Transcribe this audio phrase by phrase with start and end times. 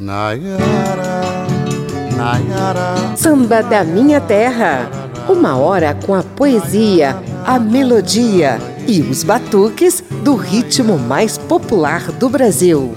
[0.00, 1.20] Nayara,
[2.16, 3.16] Nayara.
[3.16, 4.88] Samba da minha terra.
[5.28, 12.28] Uma hora com a poesia, a melodia e os batuques do ritmo mais popular do
[12.28, 12.94] Brasil.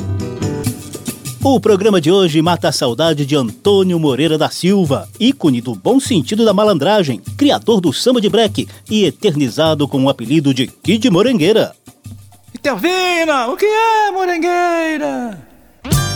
[1.43, 5.99] O programa de hoje mata a saudade de Antônio Moreira da Silva, ícone do bom
[5.99, 11.09] sentido da malandragem, criador do samba de break e eternizado com o apelido de Kid
[11.09, 11.75] Morengueira.
[12.61, 15.50] Telvina, o que é morengueira?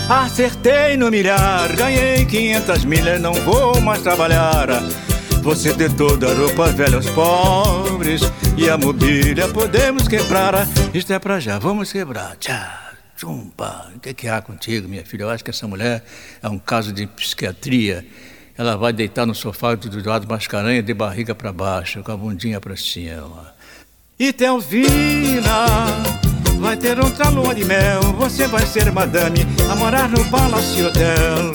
[0.08, 4.68] Acertei no milhar, ganhei 500 milhas, não vou mais trabalhar.
[5.42, 8.22] Você de toda a roupa velha aos pobres
[8.56, 10.68] e a mobília podemos quebrar.
[10.94, 12.36] Isto é pra já, vamos quebrar.
[12.38, 12.56] Tchau,
[13.18, 13.92] chumpa.
[13.96, 15.24] O que, que há contigo, minha filha?
[15.24, 16.06] Eu acho que essa mulher
[16.42, 18.06] é um caso de psiquiatria.
[18.56, 22.62] Ela vai deitar no sofá do lado mascaranha de barriga para baixo, com a bundinha
[22.62, 23.56] para cima.
[24.20, 25.66] E Telvina
[26.60, 31.52] Vai ter outra lua de mel, você vai ser madame a morar no Palácio Hotel.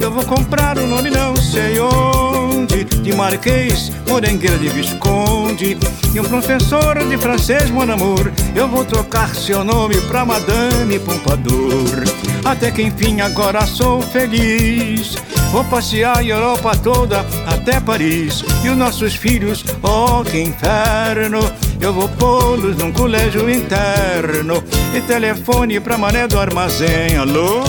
[0.00, 5.76] Eu vou comprar o um nome não sei onde De Marquês, Morengueira de Visconde.
[6.14, 12.04] E um professor de francês, mon amour Eu vou trocar seu nome pra Madame Pompadour.
[12.44, 15.16] Até que enfim agora sou feliz.
[15.52, 18.42] Vou passear a Europa toda até Paris.
[18.64, 21.40] E os nossos filhos, oh que inferno.
[21.80, 24.62] Eu vou pô-los num colégio interno.
[24.94, 27.62] E telefone pra mané do armazém Alô?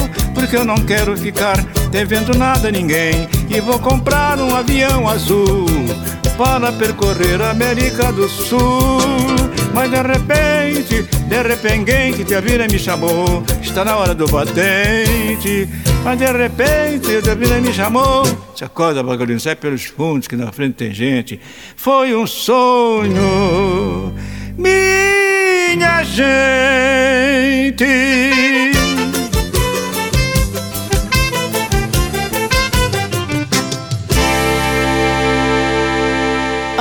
[0.44, 1.56] Porque eu não quero ficar
[1.90, 5.66] devendo nada a ninguém E vou comprar um avião azul
[6.38, 9.00] Para percorrer a América do Sul
[9.74, 15.70] Mas de repente, de repente, a vida me chamou Está na hora do batente
[16.04, 18.26] mas de repente a vida me chamou.
[18.54, 21.40] Se acorda, bagalinho, sai pelos fundos que na frente tem gente.
[21.78, 24.14] Foi um sonho,
[24.58, 27.86] minha gente.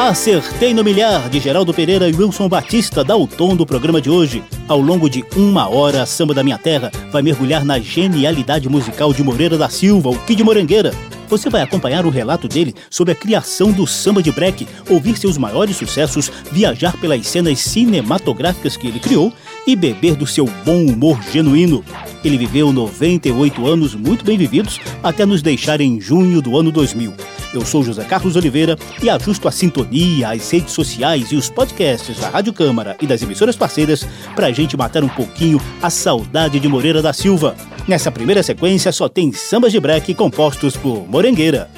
[0.02, 4.10] Acertei no Milhar, de Geraldo Pereira e Wilson Batista, dá o tom do programa de
[4.10, 4.42] hoje.
[4.66, 9.12] Ao longo de uma hora, a Samba da Minha Terra vai mergulhar na genialidade musical
[9.12, 10.92] de Moreira da Silva, o Kid Morangueira.
[11.28, 15.38] Você vai acompanhar o relato dele sobre a criação do samba de break, ouvir seus
[15.38, 19.32] maiores sucessos, viajar pelas cenas cinematográficas que ele criou
[19.64, 21.84] e beber do seu bom humor genuíno.
[22.24, 27.14] Ele viveu 98 anos muito bem vividos até nos deixar em junho do ano 2000.
[27.52, 32.18] Eu sou José Carlos Oliveira e ajusto a sintonia, as redes sociais e os podcasts
[32.18, 36.58] da Rádio Câmara e das emissoras parceiras para a gente matar um pouquinho a saudade
[36.58, 37.54] de Moreira da Silva.
[37.86, 41.68] Nessa primeira sequência só tem sambas de break compostos por Morengueira.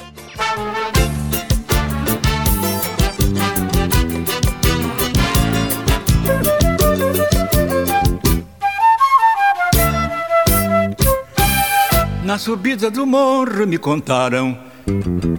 [12.23, 14.64] Na subida do morro me contaram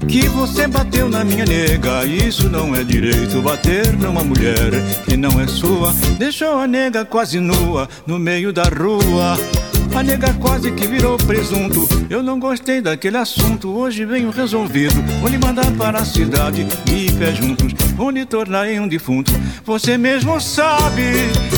[0.08, 3.40] que você bateu na minha nega, isso não é direito.
[3.42, 4.70] Bater numa mulher
[5.04, 9.36] que não é sua, deixou a nega quase nua no meio da rua.
[9.96, 11.88] A nega quase que virou presunto.
[12.10, 13.70] Eu não gostei daquele assunto.
[13.70, 14.94] Hoje venho resolvido.
[15.20, 17.72] Vou lhe mandar para a cidade e pé juntos.
[17.96, 19.32] Vou lhe tornar em um defunto.
[19.64, 21.02] Você mesmo sabe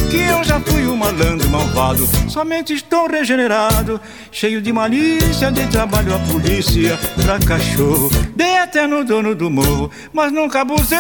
[0.09, 2.07] que eu já fui um malandro malvado.
[2.29, 4.01] Somente estou regenerado,
[4.31, 5.51] cheio de malícia.
[5.51, 8.09] De trabalho a polícia pra cachorro.
[8.37, 10.99] Dei até no dono do morro, mas nunca abusei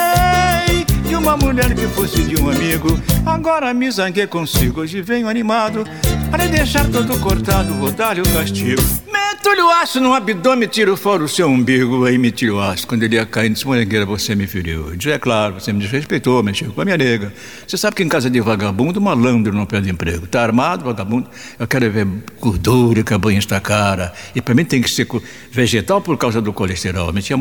[1.07, 2.89] de uma mulher que fosse de um amigo.
[3.25, 4.81] Agora me zanguei consigo.
[4.81, 5.85] Hoje venho animado
[6.31, 8.83] para deixar todo cortado, vou dar-lhe o castigo.
[9.11, 12.05] Meto-lhe o aço no abdômen, tiro fora o seu umbigo.
[12.05, 12.87] Aí me tiro o aço.
[12.87, 14.93] Quando ele ia cair, disse: Morangueira, você me feriu.
[14.93, 17.33] Eu É claro, você me desrespeitou, mexeu com a minha nega.
[17.67, 20.27] Você sabe que em casa de vagabundo, malandro não perde emprego.
[20.27, 21.29] Tá armado, vagabundo?
[21.59, 22.07] Eu quero ver
[22.41, 24.13] gordura que a banha está cara.
[24.35, 25.07] E para mim tem que ser
[25.51, 27.13] vegetal por causa do colesterol.
[27.13, 27.39] Me tinha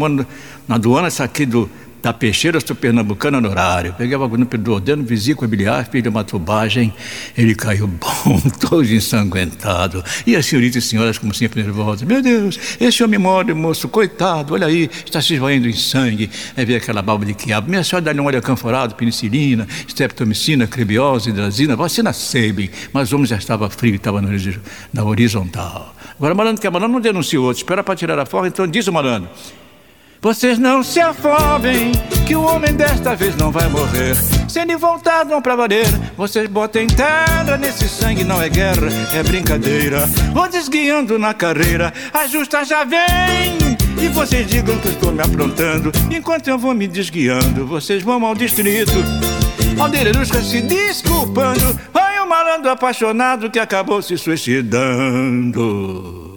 [0.67, 1.69] na aduana, isso aqui do
[2.07, 3.93] da peixeira sou pernambucana no horário.
[3.97, 6.93] Peguei o bagulho no dedo, vesícula biliar, fiz uma tubagem.
[7.37, 10.01] Ele caiu bom, todo ensanguentado.
[10.25, 12.07] E as senhoritas e senhoras, como sempre, nervosas.
[12.07, 16.29] Meu Deus, esse homem morre, moço, coitado, olha aí, está se esvaindo em sangue.
[16.55, 17.69] Aí veio aquela balba de quiabo.
[17.69, 22.69] Minha senhora dá-lhe um óleo canforado, penicilina, streptomicina, cribiose, hidrazina, vacina Sabin.
[22.93, 25.93] Mas o homem já estava frio, estava na horizontal.
[26.15, 27.57] Agora, malandro que é malandro, não denuncia outro.
[27.57, 29.29] Espera para tirar a forra, então diz o malandro.
[30.27, 31.93] Vocês não se afobem,
[32.27, 34.13] que o homem desta vez não vai morrer.
[34.49, 35.87] Se ele voltar, não pra valer.
[36.17, 40.05] Vocês botem terra nesse sangue, não é guerra, é brincadeira.
[40.33, 43.57] Vou desguiando na carreira, a justa já vem.
[44.03, 45.93] E vocês digam que eu estou me aprontando.
[46.11, 48.91] Enquanto eu vou me desguiando, vocês vão ao distrito.
[49.79, 51.79] Aldeireirusca se desculpando.
[51.93, 56.27] Foi um malandro apaixonado que acabou se suicidando.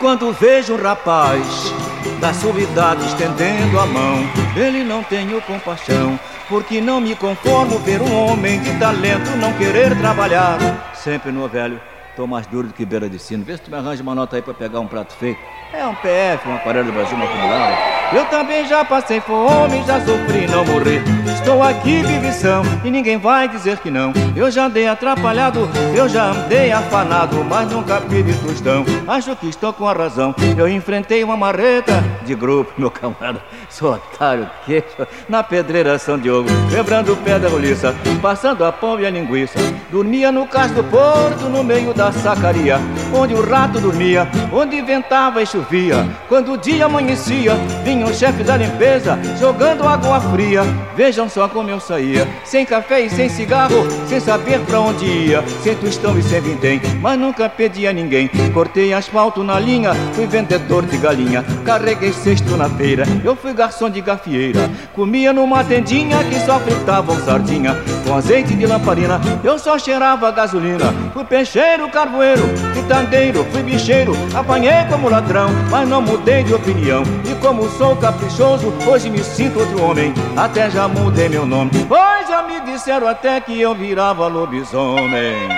[0.00, 1.72] Quando vejo um rapaz
[2.20, 4.16] da sua idade estendendo a mão,
[4.56, 6.18] ele não tenho compaixão,
[6.48, 10.58] porque não me conformo ver um homem de talento não querer trabalhar.
[10.94, 11.78] Sempre no velho,
[12.16, 13.44] tô mais duro do que beira de sino.
[13.44, 15.36] Vê se tu me arranja uma nota aí pra pegar um prato feio.
[15.72, 17.99] É um PF, um aparelho do Brasil, uma acumulada.
[18.12, 21.00] Eu também já passei fome, já sofri, não morri.
[21.32, 24.12] Estou aqui vivição e ninguém vai dizer que não.
[24.34, 28.84] Eu já andei atrapalhado, eu já andei afanado, mas nunca pedi tostão.
[29.06, 30.34] Acho que estou com a razão.
[30.58, 33.40] Eu enfrentei uma marreta de grupo, meu camarada.
[33.70, 39.10] Sou otário, queixo, na pedreira São Diogo, quebrando da roliça, passando a pão e a
[39.10, 39.58] linguiça.
[39.88, 42.78] Dormia no cais do porto, no meio da sacaria,
[43.14, 46.06] onde o rato dormia, onde ventava e chovia.
[46.28, 47.54] Quando o dia amanhecia,
[47.84, 50.62] vinha o chefe da limpeza, jogando água fria.
[50.96, 55.42] Vejam só como eu saía, sem café e sem cigarro, sem saber pra onde ia,
[55.62, 58.28] sem tostão e sem vintém, mas nunca pedi a ninguém.
[58.52, 63.88] Cortei asfalto na linha, fui vendedor de galinha, carreguei cesto na feira, eu fui garçom
[63.88, 64.70] de gafieira.
[64.94, 67.76] Comia numa tendinha que só fritavam sardinha,
[68.06, 70.92] com azeite de lamparina, eu só cheirava gasolina.
[71.14, 72.42] Fui peixeiro, carvoeiro,
[72.74, 77.02] quitandeiro, fui bicheiro, apanhei como ladrão, mas não mudei de opinião.
[77.30, 80.14] E como sou sou caprichoso, hoje me sinto outro homem.
[80.36, 85.48] Até já mudei meu nome, pois já me disseram até que eu virava lobisomem.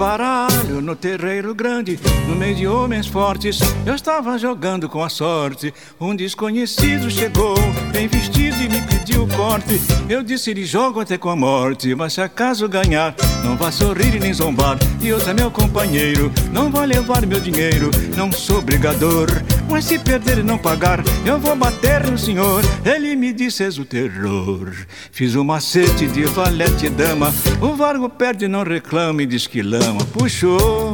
[0.00, 5.74] Baralho no terreiro grande, no meio de homens fortes, eu estava jogando com a sorte.
[6.00, 7.54] Um desconhecido chegou,
[7.92, 9.78] bem vestido e me pediu corte.
[10.08, 13.14] Eu disse: lhe jogo até com a morte, mas se acaso ganhar,
[13.44, 14.78] não vá sorrir nem zombar.
[15.02, 19.28] E é meu companheiro, não vai levar meu dinheiro, não sou brigador.
[19.70, 22.62] Mas se perder e não pagar, eu vou bater no senhor.
[22.84, 24.72] Ele me disse: és o terror.
[25.12, 29.62] Fiz o um macete de valete dama, o vargo perde não reclama e diz que
[29.62, 30.92] lama puxou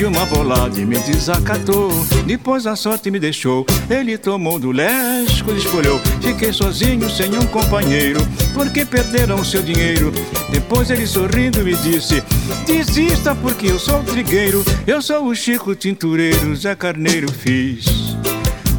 [0.00, 1.90] de uma bolada e me desacatou.
[2.24, 3.66] Depois a sorte me deixou.
[3.90, 6.00] Ele tomou do lesco, escolheu.
[6.22, 8.18] Fiquei sozinho, sem um companheiro,
[8.54, 10.10] porque perderam seu dinheiro.
[10.50, 12.22] Depois ele sorrindo me disse:
[12.66, 14.64] Desista, porque eu sou o trigueiro.
[14.86, 17.84] Eu sou o Chico Tintureiro, Zé Carneiro fiz.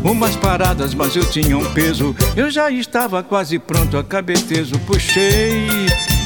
[0.04, 2.16] Umas paradas, mas eu tinha um peso.
[2.36, 4.80] Eu já estava quase pronto, acabei teso.
[4.88, 5.68] Puxei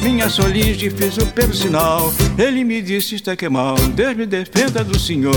[0.06, 2.14] minha solinge fiz o pelo sinal.
[2.38, 5.34] Ele me disse: Isto é que é mal, Deus me defenda do Senhor.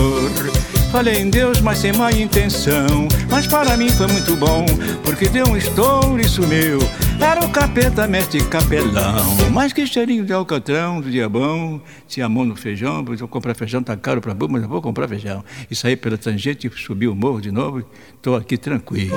[0.93, 3.09] Falei em Deus, mas sem má intenção.
[3.31, 4.67] Mas para mim foi muito bom,
[5.03, 6.79] porque deu um estouro e sumiu.
[7.19, 9.25] Era o capeta, mestre capelão.
[9.53, 11.81] Mas que cheirinho de alcatrão, do diabão.
[12.06, 15.09] Tinha mão no feijão, vou comprar feijão, tá caro pra burro, mas eu vou comprar
[15.09, 15.43] feijão.
[15.71, 17.83] E saí pela tangente, subi o morro de novo,
[18.21, 19.16] tô aqui tranquilo.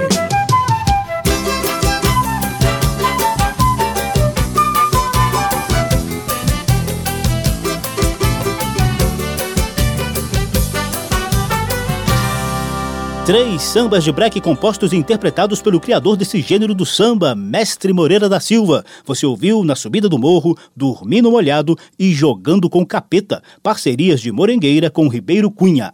[13.32, 18.28] Três sambas de break compostos e interpretados pelo criador desse gênero do samba, Mestre Moreira
[18.28, 18.84] da Silva.
[19.06, 24.90] Você ouviu Na Subida do Morro, Dormindo Molhado e Jogando com Capeta, parcerias de Morengueira
[24.90, 25.94] com Ribeiro Cunha.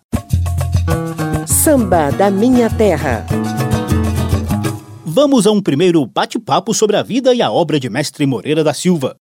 [1.45, 3.23] Samba da Minha Terra.
[5.05, 8.73] Vamos a um primeiro bate-papo sobre a vida e a obra de Mestre Moreira da
[8.73, 9.15] Silva.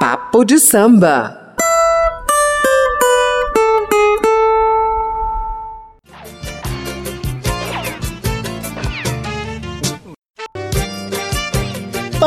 [0.00, 1.47] Papo de samba.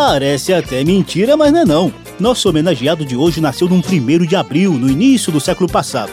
[0.04, 1.94] Parece até mentira, mas não é não.
[2.20, 6.12] Nosso homenageado de hoje nasceu num 1 de abril, no início do século passado.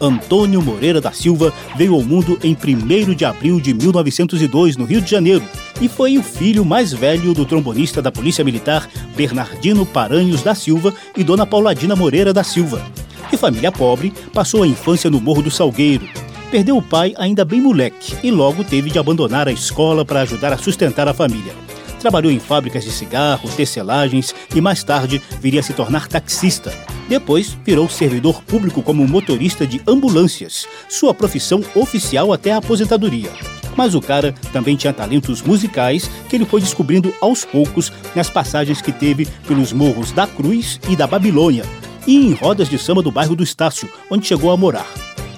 [0.00, 5.02] Antônio Moreira da Silva veio ao mundo em 1 de abril de 1902, no Rio
[5.02, 5.44] de Janeiro,
[5.82, 10.94] e foi o filho mais velho do trombonista da Polícia Militar Bernardino Paranhos da Silva
[11.14, 12.82] e Dona Pauladina Moreira da Silva.
[13.30, 16.08] De família pobre, passou a infância no Morro do Salgueiro.
[16.50, 20.54] Perdeu o pai ainda bem moleque e logo teve de abandonar a escola para ajudar
[20.54, 21.52] a sustentar a família.
[22.00, 26.72] Trabalhou em fábricas de cigarro, tecelagens e mais tarde viria a se tornar taxista.
[27.08, 33.30] Depois virou servidor público como motorista de ambulâncias, sua profissão oficial até a aposentadoria.
[33.76, 38.80] Mas o cara também tinha talentos musicais que ele foi descobrindo aos poucos nas passagens
[38.80, 41.64] que teve pelos morros da Cruz e da Babilônia,
[42.06, 44.86] e em rodas de samba do bairro do Estácio, onde chegou a morar.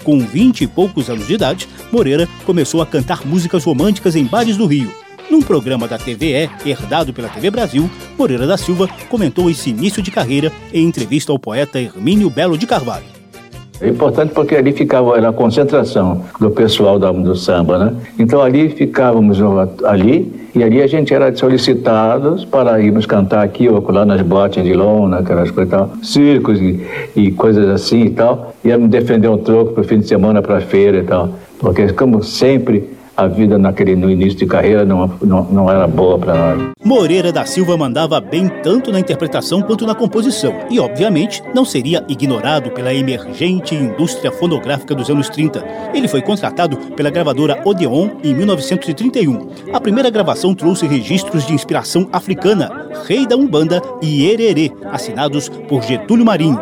[0.05, 4.57] Com vinte e poucos anos de idade, Moreira começou a cantar músicas românticas em bares
[4.57, 5.08] do Rio.
[5.31, 10.11] Num programa da TVE, herdado pela TV Brasil, Moreira da Silva comentou esse início de
[10.11, 13.05] carreira em entrevista ao poeta Hermínio Belo de Carvalho.
[13.81, 17.95] É importante porque ali ficava a concentração do pessoal do samba, né?
[18.19, 19.39] Então ali ficávamos
[19.85, 24.65] ali e ali a gente era solicitados para irmos cantar aqui ou lá nas boates
[24.65, 26.81] de lona, aquelas coisas e tal, circos e,
[27.15, 28.53] e coisas assim e tal.
[28.65, 31.29] Íamos defender um troco para o fim de semana para a feira e tal.
[31.61, 36.17] Porque como sempre a vida naquele no início de carreira não, não, não era boa
[36.17, 36.69] para nós.
[36.85, 42.05] Moreira da Silva mandava bem tanto na interpretação quanto na composição e, obviamente, não seria
[42.09, 45.65] ignorado pela emergente indústria fonográfica dos anos 30.
[45.93, 49.49] Ele foi contratado pela gravadora Odeon em 1931.
[49.73, 55.83] A primeira gravação trouxe registros de inspiração africana, Rei da Umbanda e Ererê, assinados por
[55.83, 56.57] Getúlio Marinho.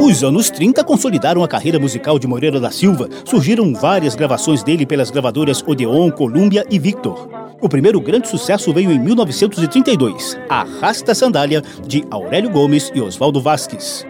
[0.00, 3.08] Os anos 30 consolidaram a carreira musical de Moreira da Silva.
[3.24, 7.28] Surgiram várias gravações dele pelas gravadoras Odeon, Columbia e Victor.
[7.60, 14.04] O primeiro grande sucesso veio em 1932, Arrasta Sandália, de Aurélio Gomes e Oswaldo Vasques.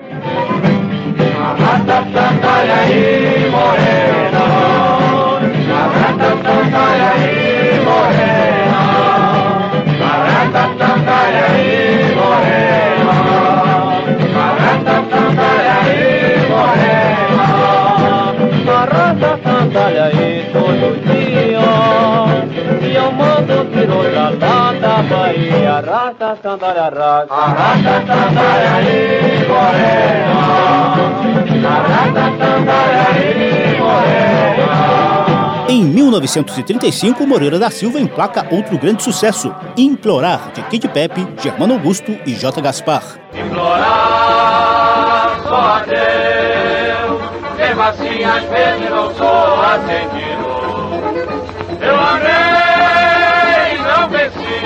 [1.38, 3.21] Arrasta sandália aí,
[25.82, 30.38] arrasta sandália aí, morena, arrasta sandália aí, morena,
[31.64, 32.41] arrasta sandália
[35.68, 42.14] Em 1935, Moreira da Silva emplaca outro grande sucesso, Implorar, de Kid Pepe, Germano Augusto
[42.26, 42.60] e J.
[42.60, 43.02] Gaspar.
[43.32, 47.22] Implorar só a Deus,
[47.56, 50.42] mesmo assim às vezes não sou atendido.
[51.80, 54.60] Eu amei, não venci,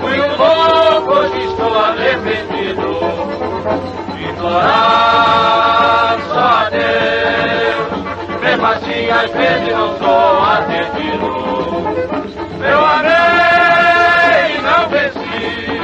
[0.00, 2.86] fui um louco, hoje estou arrependido.
[4.30, 5.65] Implorar
[8.56, 11.26] Mesmo assim às vezes não sou atendido.
[12.64, 15.76] Eu amei e não venci,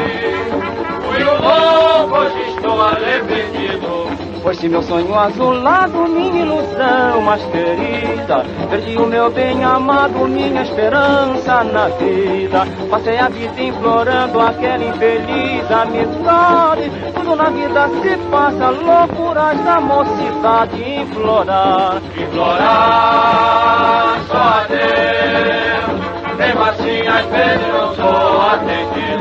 [1.03, 4.02] fui um louco, hoje estou arrependido.
[4.43, 8.45] Pois se meu sonho azulado, minha ilusão mais querida.
[8.69, 12.67] Perdi o meu bem amado, minha esperança na vida.
[12.91, 16.91] Passei a vida implorando aquela infeliz amizade.
[17.15, 20.83] Tudo na vida se passa, loucuras da mocidade.
[21.03, 26.03] Implorar, implorar só a Deus.
[26.37, 29.12] Mesmo assim às vezes não sou atendido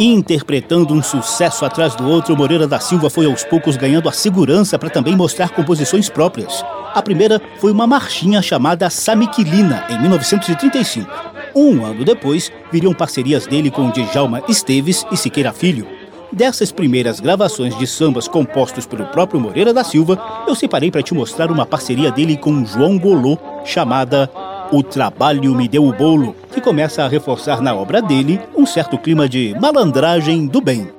[0.00, 4.78] Interpretando um sucesso atrás do outro, Moreira da Silva foi aos poucos ganhando a segurança
[4.78, 6.64] para também mostrar composições próprias.
[6.94, 11.10] A primeira foi uma marchinha chamada Samiquilina, em 1935.
[11.54, 15.84] Um ano depois, viriam parcerias dele com Djalma Esteves e Siqueira Filho.
[16.30, 21.14] Dessas primeiras gravações de sambas compostos pelo próprio Moreira da Silva, eu separei para te
[21.14, 24.30] mostrar uma parceria dele com João Bolô, chamada
[24.70, 28.98] o Trabalho Me Deu o Bolo, que começa a reforçar na obra dele um certo
[28.98, 30.90] clima de malandragem do bem.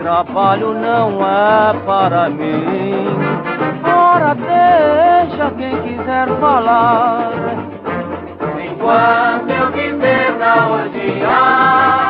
[0.00, 3.06] Trabalho não é para mim.
[3.84, 7.32] Ora, deixa quem quiser falar.
[8.64, 12.01] Enquanto eu viver na orgia,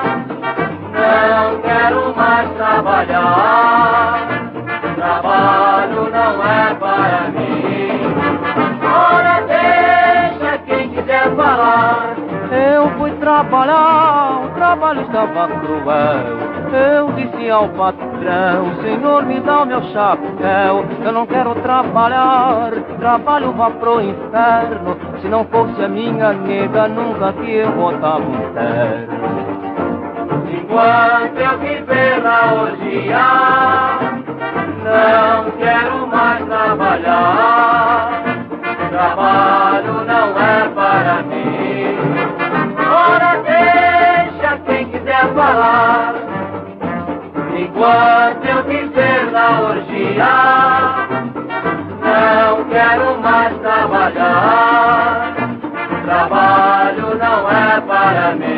[2.73, 4.29] trabalhar.
[4.97, 8.01] Trabalho não é para mim.
[8.83, 12.17] Ora, deixa quem quiser falar.
[12.51, 16.53] Eu fui trabalhar, o trabalho estava cruel.
[16.73, 20.85] Eu disse ao patrão, Senhor, me dá o meu chapéu.
[21.05, 24.97] Eu não quero trabalhar, trabalho vá pro inferno.
[25.21, 29.42] Se não fosse a minha nega, nunca que eu botava um terno.
[30.53, 33.27] Enquanto eu viver na orgia,
[34.85, 38.23] não quero mais trabalhar.
[38.91, 41.97] Trabalho não é para mim.
[42.87, 46.15] Ora, deixa quem quiser falar.
[47.57, 50.35] Enquanto eu viver na orgia,
[52.03, 55.35] não quero mais trabalhar.
[56.05, 58.52] Trabalho não é para mim.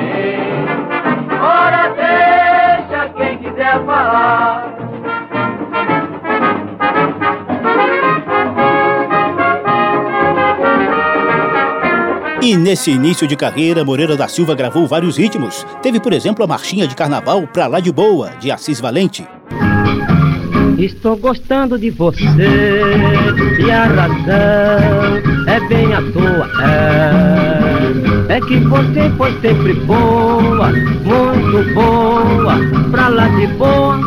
[12.45, 15.67] E nesse início de carreira, Moreira da Silva gravou vários ritmos.
[15.81, 19.27] Teve, por exemplo, a marchinha de carnaval Pra Lá de Boa, de Assis Valente.
[20.77, 22.23] Estou gostando de você
[23.59, 26.51] e a razão é bem à toa.
[28.29, 32.59] É, é que você foi sempre boa, muito boa,
[32.91, 33.99] pra lá de boa.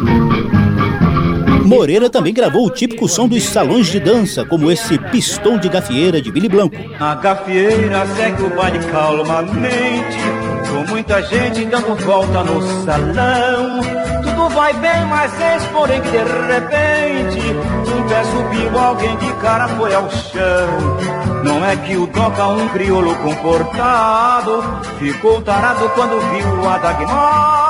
[1.67, 6.21] Moreira também gravou o típico som dos salões de dança, como esse pistão de gafieira
[6.21, 6.77] de Billy Blanco.
[6.97, 10.17] A gafieira segue o baile calmamente,
[10.69, 13.81] com muita gente dando volta no salão.
[14.23, 17.51] Tudo vai bem, mas eis porém que de repente
[17.93, 21.43] um pé subiu, alguém de cara foi ao chão.
[21.43, 24.63] Não é que o toca um crioulo comportado
[24.99, 27.66] ficou tarado quando viu a Dagmar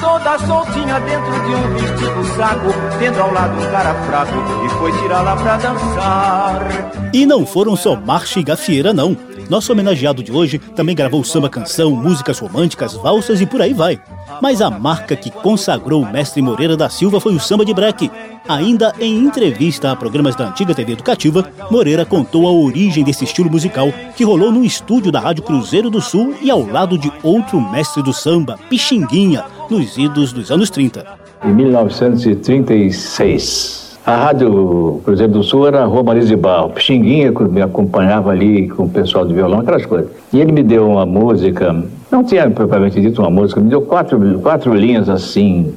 [0.00, 2.66] toda soltinha dentro de um vestido saco,
[2.98, 4.32] tendo ao lado um cara fraco
[4.64, 7.10] e foi tirar lá pra dançar.
[7.12, 9.16] E não foram só marcha e gafieira, não.
[9.48, 14.00] Nosso homenageado de hoje também gravou samba canção, músicas românticas, valsas e por aí vai.
[14.40, 18.10] Mas a marca que consagrou o mestre Moreira da Silva foi o samba de breque.
[18.48, 23.50] Ainda em entrevista a programas da antiga TV Educativa, Moreira contou a origem desse estilo
[23.50, 27.60] musical que rolou num estúdio da Rádio Cruzeiro do Sul e ao lado de outro
[27.60, 31.04] mestre do samba, Pixinguinha, nos idos dos anos 30.
[31.44, 36.70] Em 1936, a Rádio Cruzeiro do Sul era Rua Marisa de Barro.
[36.70, 40.10] Pixinguinha me acompanhava ali com o pessoal de violão, aquelas coisas.
[40.32, 44.40] E ele me deu uma música, não tinha propriamente dito uma música, me deu quatro,
[44.40, 45.72] quatro linhas assim,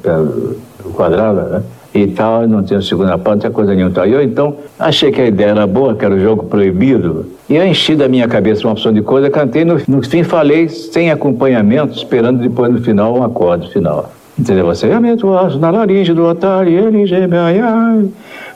[0.95, 1.61] quadradas, né?
[1.93, 4.07] E tal, não tinha segunda parte, não coisa nenhuma.
[4.07, 7.55] E eu então achei que a ideia era boa, que era o jogo proibido, e
[7.55, 11.11] eu enchi da minha cabeça uma opção de coisa, cantei, no, no fim falei sem
[11.11, 14.11] acompanhamento, esperando depois no final um acorde final.
[14.37, 14.65] Entendeu?
[14.65, 18.05] Você realmente aço na laringe do otário, ele geme, ai, ai,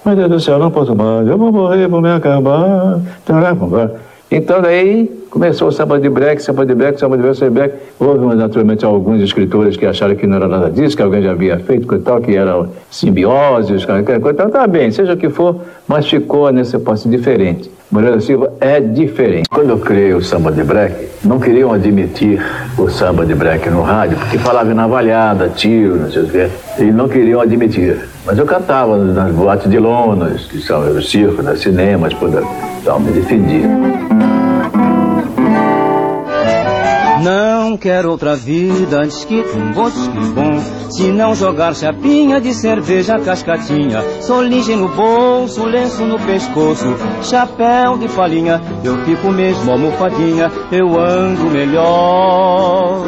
[0.03, 2.99] meu Deus do céu, não posso mais, eu vou morrer, vou me acabar.
[4.29, 7.55] Então daí começou o samba de break, samba de break, samba de break, samba de
[7.55, 7.75] break.
[7.99, 11.57] Houve naturalmente alguns escritores que acharam que não era nada disso, que alguém já havia
[11.59, 16.51] feito, e tal, que era simbiose, então tá bem, seja o que for, mas ficou
[16.51, 17.71] nesse passo diferente.
[17.89, 19.47] Moreira Silva é diferente.
[19.49, 22.43] Quando eu criei o samba de break, não queriam admitir
[22.77, 26.83] o samba de break no rádio, porque falava navalhada, tiro, não sei o quê, e
[26.83, 27.97] não queriam admitir.
[28.25, 32.29] Mas eu cantava nas boates de lonas, que são os circos, nos cinemas, por
[32.81, 33.67] então me defendia.
[37.23, 40.76] Não quero outra vida antes que um bosque bom.
[40.89, 48.07] Se não jogar chapinha de cerveja cascatinha, soligem no bolso, lenço no pescoço, chapéu de
[48.09, 53.03] palhinha, eu fico mesmo almofadinha, eu ando melhor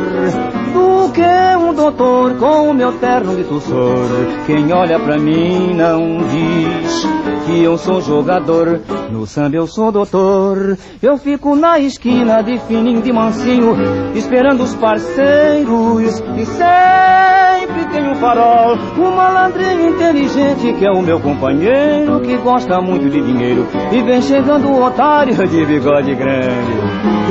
[1.20, 4.08] que um doutor com o meu terno de tussor.
[4.46, 7.08] Quem olha pra mim não diz
[7.46, 8.80] que eu sou jogador,
[9.12, 10.78] no samba eu sou doutor.
[11.02, 13.76] Eu fico na esquina de fininho de mansinho,
[14.16, 21.20] esperando os parceiros e sempre tem um farol, um malandrinho inteligente que é o meu
[21.20, 26.80] companheiro que gosta muito de dinheiro e vem chegando o otário de bigode grande.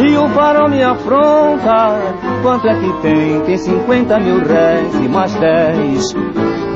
[0.07, 1.99] E o farol me afronta,
[2.42, 3.40] quanto é que tem?
[3.40, 6.14] Tem 50 mil réis e mais 10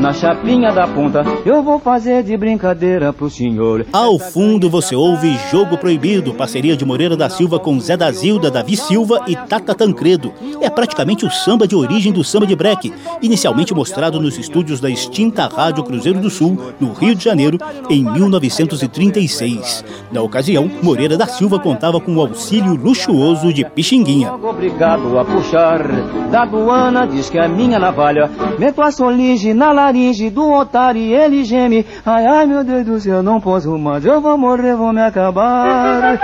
[0.02, 1.22] na chapinha da ponta.
[1.46, 3.86] Eu vou fazer de brincadeira pro senhor.
[3.92, 8.50] Ao fundo você ouve Jogo Proibido, parceria de Moreira da Silva com Zé da Zilda,
[8.50, 10.32] Davi Silva e Tata Tancredo.
[10.60, 12.92] É praticamente o samba de origem do samba de break,
[13.22, 17.58] inicialmente mostrado nos estúdios da extinta Rádio Cruzeiro do Sul, no Rio de Janeiro,
[17.88, 19.84] em 1936.
[20.10, 24.32] Na ocasião, Moreira da Silva contava com o auxílio luxuoso de Pixinguinha.
[24.34, 25.82] Obrigado a puxar
[26.30, 31.12] da aduana, diz que a minha navalha meto a solinge na laringe do otário e
[31.12, 31.86] ele geme.
[32.04, 36.18] Ai, ai, meu Deus do céu, não posso mais, eu vou morrer, vou me acabar.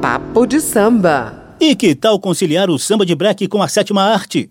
[0.00, 1.34] Papo de samba.
[1.60, 4.48] E que tal conciliar o samba de break com a sétima arte?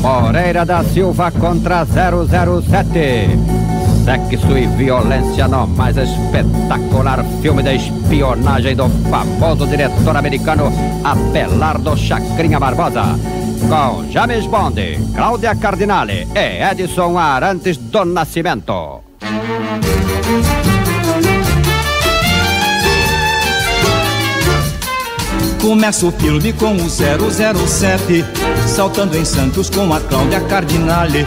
[0.00, 3.66] Moreira da Silva contra 007
[4.06, 12.60] sexo e violência no mais espetacular filme de espionagem do famoso diretor americano Abelardo Chacrinha
[12.60, 13.02] Barbosa.
[13.68, 14.80] Com James Bond,
[15.12, 19.00] Cláudia Cardinale e Edson Arantes do Nascimento.
[25.60, 28.24] Começa o filme com o 007
[28.66, 31.24] saltando em Santos com a Cláudia Cardinale.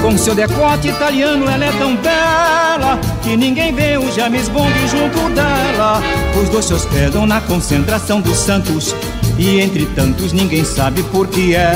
[0.00, 5.34] Com seu decote italiano ela é tão bela que ninguém vê o James Bond junto
[5.34, 6.02] dela.
[6.40, 8.94] Os dois se hospedam na concentração dos Santos
[9.38, 11.74] e entre tantos ninguém sabe por que é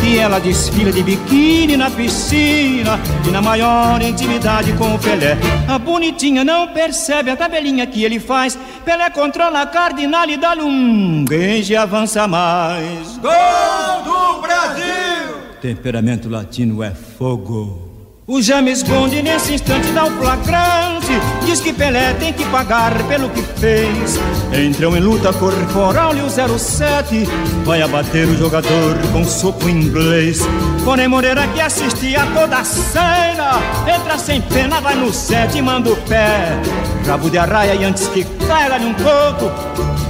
[0.00, 5.36] que ela desfila de biquíni na piscina e na maior intimidade com o Pelé.
[5.68, 8.58] A bonitinha não percebe a tabelinha que ele faz.
[8.84, 13.18] Pelé controla a cardinal e dá-lhe um guinje e avança mais.
[13.18, 15.36] Gol do Brasil!
[15.60, 17.85] Temperamento latino é fogo.
[18.28, 21.12] O James Bond nesse instante dá o flagrante.
[21.44, 24.18] Diz que Pelé tem que pagar pelo que fez.
[24.52, 27.24] Entram em luta corporal e o 07
[27.64, 30.40] Vai abater o jogador com soco inglês.
[30.84, 33.60] Porém Moreira que assistia toda a cena.
[33.94, 36.60] Entra sem pena, vai no set e manda o pé.
[37.06, 39.52] Rabo de arraia e antes que caia num coco.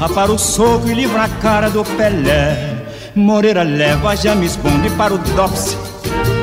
[0.01, 2.77] Apara o soco e livra a cara do Pelé.
[3.15, 5.96] Moreira leva James Bond para o DOPS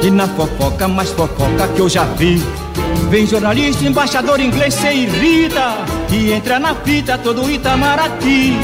[0.03, 2.41] e na fofoca, mais fofoca que eu já vi.
[3.09, 5.77] Vem jornalista, embaixador inglês, se irrita
[6.11, 8.57] E entra na fita todo Itamaraty.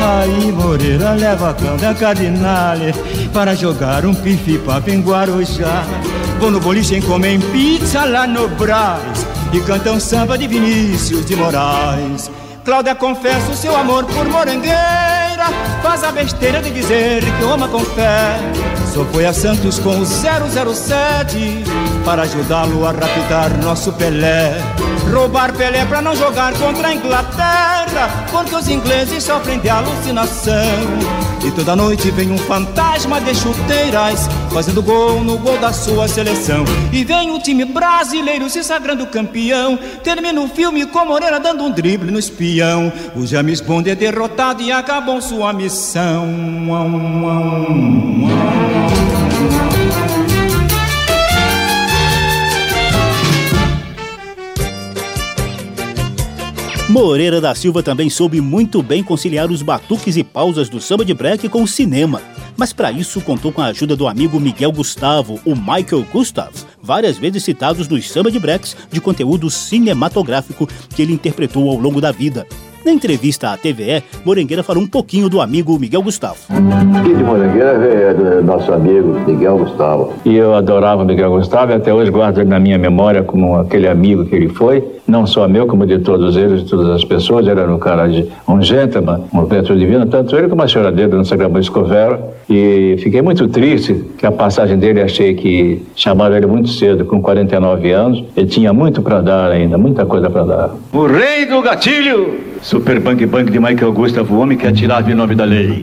[0.00, 2.92] Aí Moreira leva a Cláudia Cardinale
[3.32, 5.84] Para jogar um pife-papo em Guarujá
[6.40, 12.30] Vou no boliche comer pizza lá no Brás E cantam samba de Vinícius de Moraes.
[12.64, 15.46] Cláudia confessa o seu amor por Morangueira.
[15.82, 18.40] Faz a besteira de dizer que ama com fé
[18.94, 21.64] só foi a Santos com o 007
[22.04, 24.56] para ajudá-lo a raptar nosso Pelé.
[25.12, 31.23] Roubar Pelé para não jogar contra a Inglaterra, porque os ingleses sofrem de alucinação.
[31.44, 36.64] E toda noite vem um fantasma de chuteiras Fazendo gol no gol da sua seleção.
[36.92, 39.76] E vem o time brasileiro se sagrando campeão.
[40.02, 42.92] Termina o filme com Moreira dando um drible no espião.
[43.16, 46.26] O James Bond é derrotado e acabou sua missão
[56.94, 61.12] Moreira da Silva também soube muito bem conciliar os batuques e pausas do samba de
[61.12, 62.22] break com o cinema.
[62.56, 67.18] Mas para isso contou com a ajuda do amigo Miguel Gustavo, o Michael Gustav, várias
[67.18, 72.12] vezes citados nos samba de breaks de conteúdo cinematográfico que ele interpretou ao longo da
[72.12, 72.46] vida.
[72.84, 76.36] Na entrevista à TVE, Morangueira falou um pouquinho do amigo Miguel Gustavo.
[77.02, 80.12] De Morangueira é do nosso amigo Miguel Gustavo.
[80.22, 83.88] E eu adorava Miguel Gustavo e até hoje guardo ele na minha memória como aquele
[83.88, 84.84] amigo que ele foi.
[85.08, 87.46] Não só meu, como de todos eles, de todas as pessoas.
[87.46, 90.92] Ele era um cara de um gentleman, uma pessoa divina, tanto ele como a senhora
[90.92, 92.20] dele, não Sagrada Escovera.
[92.50, 97.22] E fiquei muito triste que a passagem dele, achei que chamava ele muito cedo, com
[97.22, 98.24] 49 anos.
[98.36, 100.76] Ele tinha muito para dar ainda, muita coisa para dar.
[100.92, 102.53] O rei do gatilho!
[102.64, 105.82] Super Bang Bang de Michael Gustavo, o homem que atirava em nome da lei.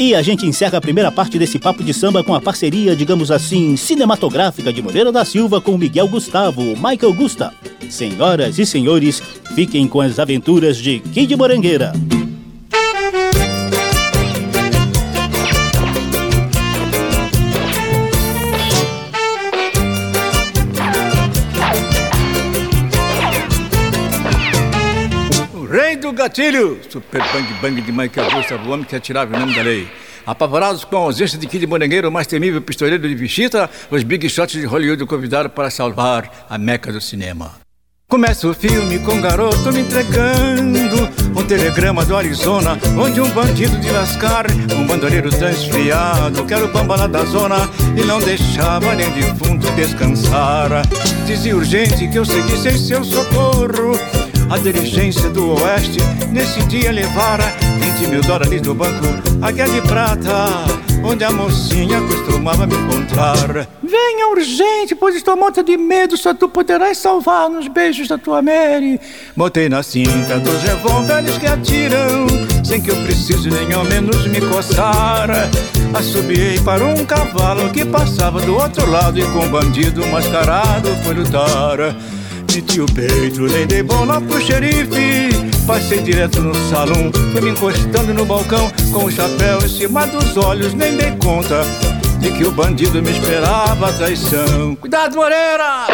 [0.00, 3.30] E a gente encerra a primeira parte desse papo de samba com a parceria, digamos
[3.30, 7.54] assim, cinematográfica de Moreira da Silva com Miguel Gustavo, Michael Gustav.
[7.88, 9.22] Senhoras e senhores,
[9.54, 11.92] fiquem com as aventuras de Kid Morangueira.
[26.12, 26.78] Gatilho!
[26.88, 29.88] Super Bang Bang de Michael Gustavo, o homem que atirava em nome da lei.
[30.26, 34.28] Apavorados com a ausência de Kid Morangueiro, o mais temível pistoleiro de Vichita, os Big
[34.28, 37.54] Shots de Hollywood o convidaram para salvar a meca do cinema.
[38.10, 43.76] Começa o filme com um garoto me entregando um telegrama do Arizona, onde um bandido
[43.80, 48.94] de lascar, um bandoleiro transfiado, que era o bamba lá da zona, e não deixava
[48.94, 50.70] nem defunto descansar.
[51.26, 54.27] Dizia urgente que eu seguisse em seu socorro.
[54.50, 55.98] A diligência do oeste
[56.32, 57.44] nesse dia levara
[57.98, 59.04] 20 mil dólares do banco,
[59.42, 60.46] a guia de prata,
[61.04, 63.68] onde a mocinha costumava me encontrar.
[63.82, 68.40] Venha urgente, pois estou morta de medo, só tu poderás salvar nos beijos da tua
[68.40, 68.98] Mary.
[69.36, 72.26] Botei na cinta dos revólveres que atiram,
[72.64, 75.28] sem que eu precise nem ao menos me coçar.
[75.92, 81.12] Assobiei para um cavalo que passava do outro lado e com um bandido mascarado foi
[81.12, 81.94] lutar.
[82.54, 85.28] Meti o peito, nem dei bola pro xerife
[85.66, 90.36] Passei direto no salão, fui me encostando no balcão Com o chapéu em cima dos
[90.36, 91.62] olhos, nem dei conta
[92.18, 95.86] De que o bandido me esperava a traição Cuidado, Moreira!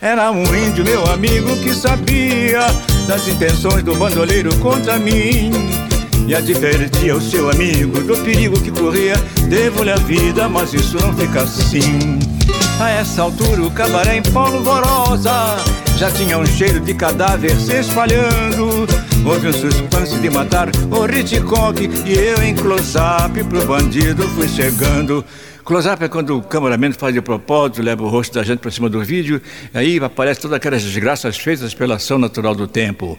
[0.00, 2.66] Era um índio, meu amigo, que sabia
[3.06, 5.50] Das intenções do bandoleiro contra mim
[6.30, 9.16] e advertia o seu amigo do perigo que corria.
[9.48, 12.20] Devo-lhe a vida, mas isso não fica assim.
[12.80, 15.56] A essa altura o cabaré em polvorosa
[15.96, 18.86] já tinha um cheiro de cadáver se espalhando.
[19.24, 25.22] Houve um suspense de matar o Hitchcock e eu em close-up pro bandido fui chegando.
[25.62, 28.88] Close-up é quando o cameraman faz de propósito, leva o rosto da gente para cima
[28.88, 29.42] do vídeo,
[29.74, 33.18] aí aparece todas aquelas desgraças feitas pela ação natural do tempo.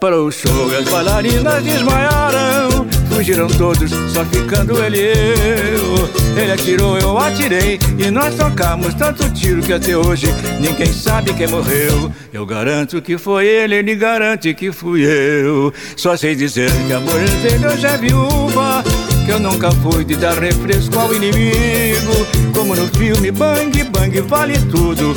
[0.00, 2.86] Para o show, as bailarinas desmaiaram.
[3.08, 6.27] Fugiram todos, só ficando ele e eu.
[6.38, 7.78] Ele atirou, eu atirei.
[7.98, 10.26] E nós trocamos tanto tiro que até hoje
[10.60, 12.12] ninguém sabe quem morreu.
[12.32, 15.72] Eu garanto que foi ele, ele garante que fui eu.
[15.96, 18.84] Só sei dizer que a mulher dele hoje é viúva.
[19.26, 22.26] Que eu nunca fui de dar refresco ao inimigo.
[22.54, 25.14] Como no filme Bang Bang vale tudo.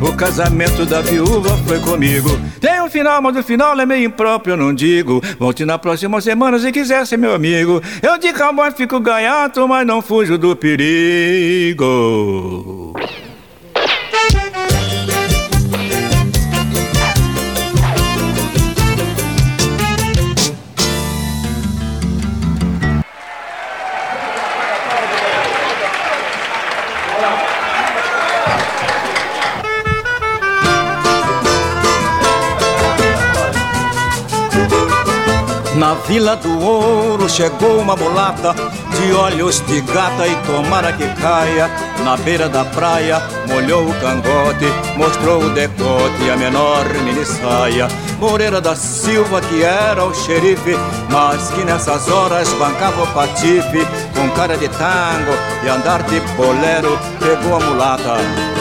[0.00, 2.28] O casamento da viúva foi comigo.
[2.60, 5.22] Tem um final, mas o final é meio impróprio, eu não digo.
[5.38, 7.82] Volte na próxima semana se quiser ser meu amigo.
[8.02, 11.86] Eu de cowboy fico gaiato, mas não fujo do perigo.
[35.76, 41.70] Na Vila do Ouro chegou uma mulata de olhos de gata e tomara que caia.
[42.02, 44.64] Na beira da praia molhou o cangote,
[44.96, 47.88] mostrou o decote e a menor mini saia.
[48.18, 50.76] Moreira da Silva que era o xerife,
[51.10, 53.86] mas que nessas horas bancava o patife.
[54.14, 55.32] Com cara de tango
[55.64, 58.16] e andar de bolero, pegou a mulata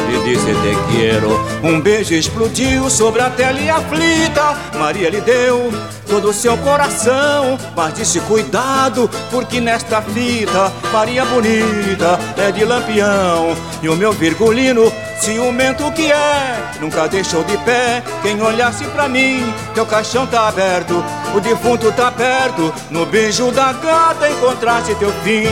[0.09, 1.29] e disse te quero.
[1.63, 5.71] Um beijo explodiu sobre a tele aflita, Maria lhe deu
[6.07, 13.55] todo o seu coração, mas disse cuidado, porque nesta fita Maria bonita é de lampião
[13.81, 14.91] e o meu virgulino
[15.25, 18.03] ciumento que é, nunca deixou de pé.
[18.21, 23.73] Quem olhasse pra mim, teu caixão tá aberto, o defunto tá perto, no beijo da
[23.73, 25.47] gata encontraste teu fim.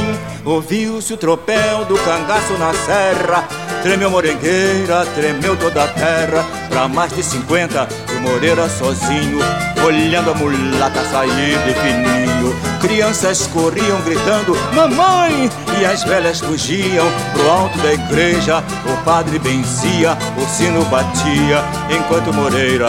[0.45, 3.47] Ouviu-se o tropel do cangaço na serra,
[3.81, 9.37] tremeu morengueira, tremeu toda a terra, pra mais de cinquenta, o Moreira sozinho,
[9.85, 12.33] olhando a mulata sair de fininho.
[12.81, 15.49] Crianças corriam gritando, mamãe!
[15.79, 18.63] E as velhas fugiam pro alto da igreja.
[18.85, 22.87] O padre benzia, o sino batia, enquanto Moreira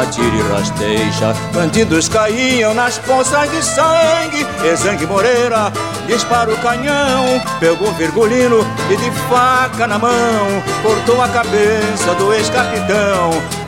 [0.00, 1.34] atira e rasteja.
[1.52, 4.46] Bandidos caíam nas poças de sangue.
[4.64, 5.70] Exangue Moreira
[6.06, 13.17] dispara o canhão, pegou virgulino e de faca na mão cortou a cabeça do ex-capitão.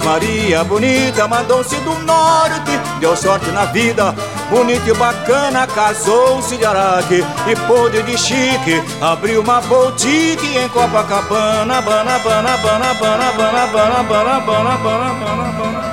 [0.05, 4.13] Maria bonita mandou-se do norte, deu sorte na vida,
[4.51, 11.83] bonita e bacana, casou-se de araque e podre de chique, abriu uma boutique em Copacabana,
[11.83, 15.13] bana, bana, bana, bana, bana, bana, bana, bana, bana, bana,
[15.59, 15.91] bana.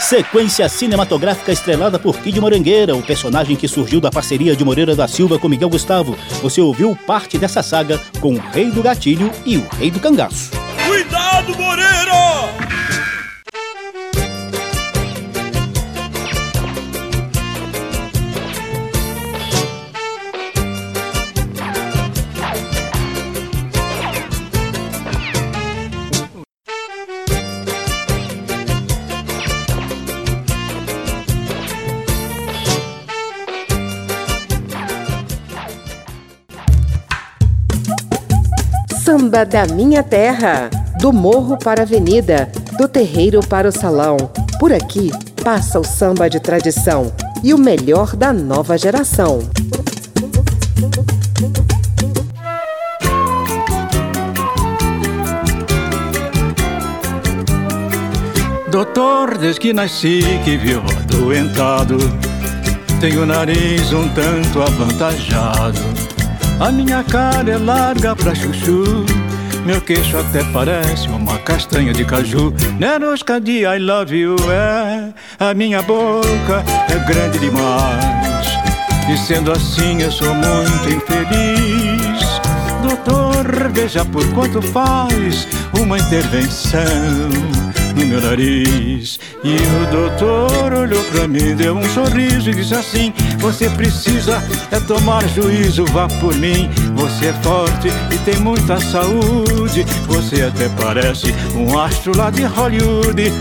[0.00, 5.06] Sequência cinematográfica estrelada por Kid Morangueira, o personagem que surgiu da parceria de Moreira da
[5.06, 6.16] Silva com Miguel Gustavo.
[6.42, 10.50] Você ouviu parte dessa saga com o Rei do Gatilho e o Rei do Cangaço.
[10.86, 12.79] Cuidado, Moreira!
[39.10, 40.70] Samba da minha terra,
[41.00, 44.16] do morro para a avenida, do terreiro para o salão.
[44.60, 45.10] Por aqui
[45.42, 49.40] passa o samba de tradição e o melhor da nova geração.
[58.70, 61.98] Doutor, desde que nasci que viu adoentado
[63.00, 65.99] Tenho o nariz um tanto avantajado
[66.60, 69.04] a minha cara é larga pra chuchu.
[69.64, 72.52] Meu queixo até parece uma castanha de caju.
[72.78, 75.12] Nerosca de I love you é.
[75.38, 78.46] A minha boca é grande demais.
[79.10, 82.40] E sendo assim eu sou muito infeliz.
[82.82, 86.80] Doutor, veja por quanto faz uma intervenção
[88.00, 89.20] no meu nariz.
[89.44, 94.80] E o doutor olhou pra mim, deu um sorriso e disse assim: Você precisa é
[94.80, 96.70] tomar juízo, vá por mim.
[96.94, 99.84] Você é forte e tem muita saúde.
[100.06, 103.32] Você até parece um astro lá de Hollywood.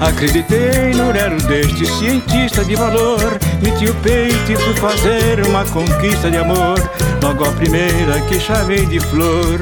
[0.00, 6.28] Acreditei no nero deste cientista de valor Meti o peito e fui fazer uma conquista
[6.28, 6.76] de amor
[7.22, 9.60] Logo a primeira que chamei de flor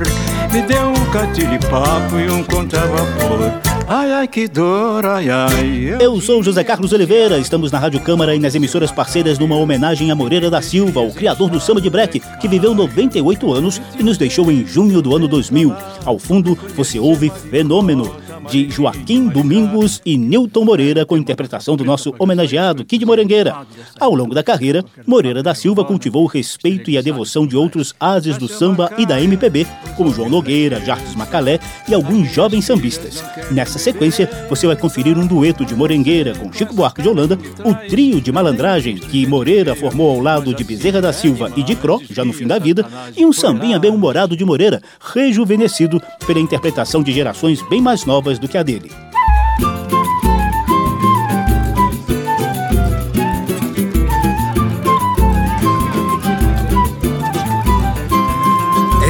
[0.51, 3.70] Me deu um catilipapo e um contravapor.
[3.93, 5.97] Ai, ai, que dor, ai, ai.
[6.01, 10.13] Eu sou José Carlos Oliveira, estamos na Rádio Câmara e nas emissoras parceiras numa homenagem
[10.13, 14.05] a Moreira da Silva, o criador do samba de break, que viveu 98 anos e
[14.05, 15.75] nos deixou em junho do ano 2000.
[16.05, 18.15] Ao fundo, você ouve Fenômeno,
[18.51, 23.57] de Joaquim Domingos e Newton Moreira, com interpretação do nosso homenageado Kid Morangueira.
[23.99, 27.95] Ao longo da carreira, Moreira da Silva cultivou o respeito e a devoção de outros
[28.01, 33.23] ases do samba e da MPB, como João Nogueira, Jarques Macalé e alguns jovens sambistas.
[33.53, 37.73] Nessa sequência, você vai conferir um dueto de Morangueira com Chico Buarque de Holanda, o
[37.89, 42.03] trio de malandragem que Moreira formou ao lado de Bezerra da Silva e de Cro,
[42.11, 42.85] já no fim da vida,
[43.17, 44.83] e um sambinha bem-humorado de Moreira,
[45.15, 48.91] rejuvenescido pela interpretação de gerações bem mais novas do que a dele.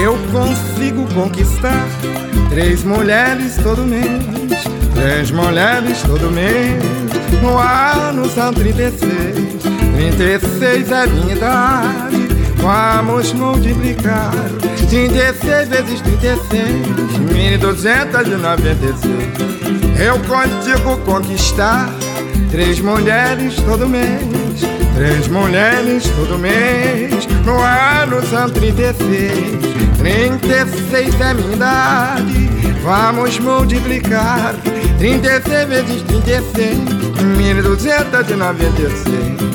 [0.03, 1.87] Eu consigo conquistar
[2.49, 4.05] três mulheres todo mês,
[4.95, 6.83] três mulheres todo mês.
[7.43, 9.63] No ano são 36,
[9.97, 12.20] 36 é minha idade.
[12.63, 14.31] Vamos multiplicar.
[14.89, 19.01] 36 vezes 36 1296
[19.99, 21.91] Eu consigo conquistar
[22.51, 24.21] Três mulheres todo mês.
[24.97, 27.29] Três mulheres todo mês.
[27.47, 29.61] No ano são 36
[29.99, 32.51] 36 é minha idade.
[32.83, 34.57] Vamos multiplicar.
[34.99, 36.77] 36 vezes 36
[37.37, 39.50] 1296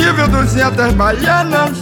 [0.00, 1.76] Tive 200 baianas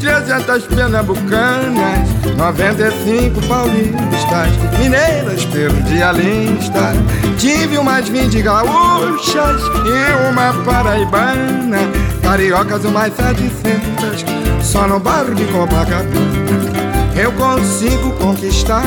[0.00, 6.92] 300 pernambucanas, 95 paulistas, mineiras perdi a lista.
[7.38, 11.78] Tive umas 20 gaúchas e uma paraibana,
[12.20, 14.24] cariocas umas 700,
[14.60, 16.02] só no bairro de Copacabana.
[17.14, 18.82] Eu consigo conquistar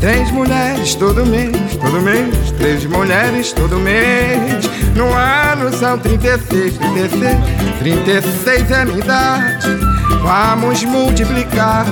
[0.00, 4.64] Três mulheres todo mês, todo mês, três mulheres todo mês.
[4.96, 7.36] No ano são 36, 36,
[7.80, 9.68] 36 é minha idade.
[10.22, 11.84] Vamos multiplicar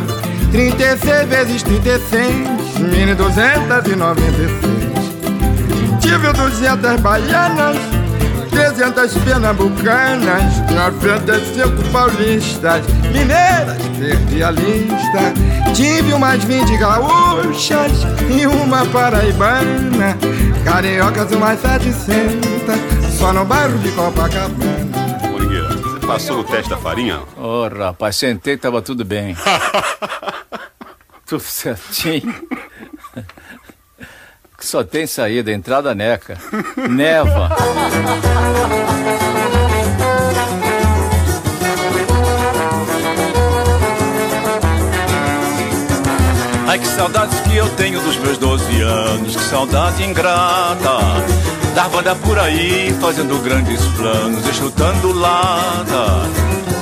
[0.51, 4.51] 36 vezes 36, 1296.
[6.01, 7.77] Tive 200 baianas,
[8.79, 15.35] 300 pernambucanas, 95 paulistas, mineiras, perdi a lista.
[15.75, 17.91] Tive umas 20 gaúchas
[18.31, 20.17] e uma paraibana,
[20.65, 24.87] cariocas umas 700, só no bairro de Copacabana.
[26.07, 27.19] Passou o teste da farinha?
[27.37, 29.37] Ô, oh, rapaz, sentei tava tudo bem.
[31.27, 32.48] tudo certinho.
[34.59, 36.37] Que só tem saída, entrada neca.
[36.91, 37.49] Neva.
[46.67, 50.99] Ai, que saudades que eu tenho dos meus 12 anos, que saudade ingrata.
[51.77, 56.29] Dar banda por aí, fazendo grandes planos, escutando lata.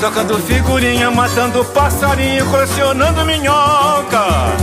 [0.01, 4.57] Tocando figurinha, matando passarinho, colecionando minhoca.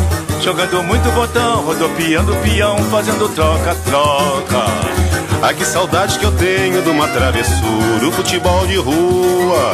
[0.44, 4.66] Jogando muito botão, rodopiando peão, fazendo troca-troca.
[5.42, 9.72] Ai que saudades que eu tenho de uma travessura, o futebol de rua.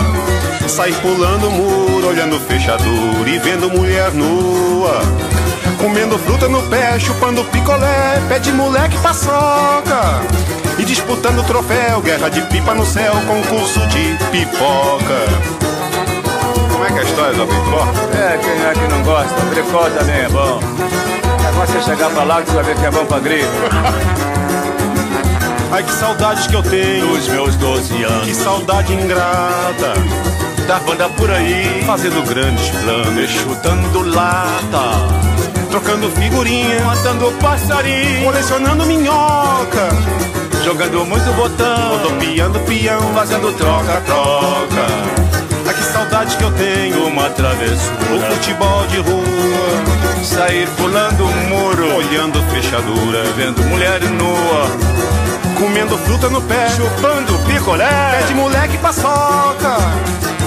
[0.68, 5.02] Sair pulando muro, olhando fechadura e vendo mulher nua.
[5.80, 10.22] Comendo fruta no pé, chupando picolé, pé de moleque paçoca.
[10.78, 15.69] E disputando troféu, guerra de pipa no céu, concurso de pipoca.
[16.90, 18.18] É que é a história pipoca?
[18.18, 19.40] É, quem é que não gosta?
[19.52, 20.60] Bricó também é bom.
[20.60, 23.46] O negócio é chegar pra lá você vai ver que é bom pra gripe.
[25.72, 28.26] Ai, que saudades que eu tenho dos meus 12 anos.
[28.26, 29.94] Que saudade ingrata.
[30.68, 35.30] Da banda por aí, fazendo grandes planos, chutando lata
[35.70, 39.90] trocando figurinha, matando passarinho, colecionando minhoca,
[40.64, 44.69] jogando muito botão, rodopiando peão, fazendo troca-troca.
[47.30, 54.68] Uma travessura, o futebol de rua, sair pulando o muro, olhando fechadura, vendo mulher nua,
[55.58, 59.78] comendo fruta no pé, chupando picolé, pé de moleque paçoca.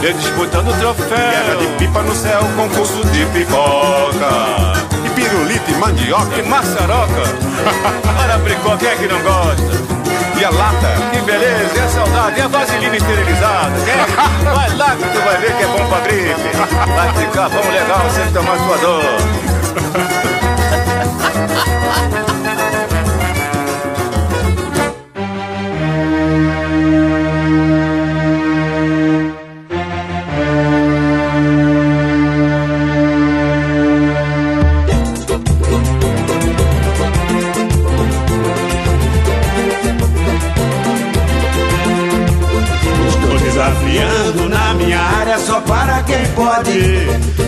[0.02, 4.82] E disputando troféu, guerra de pipa no céu, concurso de pipoca
[5.14, 6.38] pirulito e mandioca.
[6.38, 7.22] E maçaroca.
[8.16, 10.01] Para bricó, quem é que não gosta?
[10.38, 10.94] E a lata.
[11.12, 13.72] Que beleza, e a saudade, e a vaselina esterilizada.
[13.84, 14.06] Quer?
[14.52, 16.50] Vai lá que tu vai ver que é bom pra gripe.
[16.94, 19.02] Vai ficar bom legal sem tomar sua dor.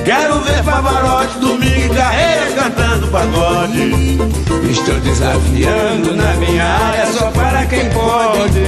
[0.04, 4.18] Quero ver Pavarotti, domingo e carreira cantando pagode.
[4.68, 8.66] Estou desafiando na minha área só para quem pode.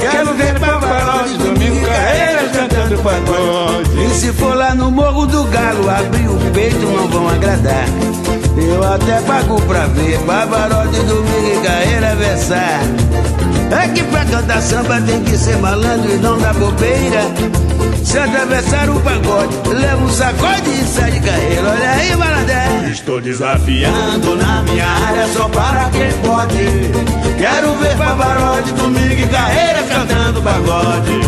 [0.00, 4.04] Quero ver Pavarotti, domingo e carreira cantando pagode.
[4.04, 7.86] E se for lá no Morro do Galo, abrir o peito não vão agradar.
[8.56, 12.80] Eu até pago pra ver Pavarotti, domingo e carreira versar.
[13.70, 17.22] É que pra cantar samba tem que ser malandro e não dar bobeira.
[18.04, 21.70] Se atravessar o pagode, leva um sacode e sai de carreira.
[21.70, 22.88] Olha aí, malandé.
[22.90, 27.36] Estou desafiando na minha área só para quem pode.
[27.38, 31.20] Quero ver Pavarotti, domingo e carreira cantando pagode.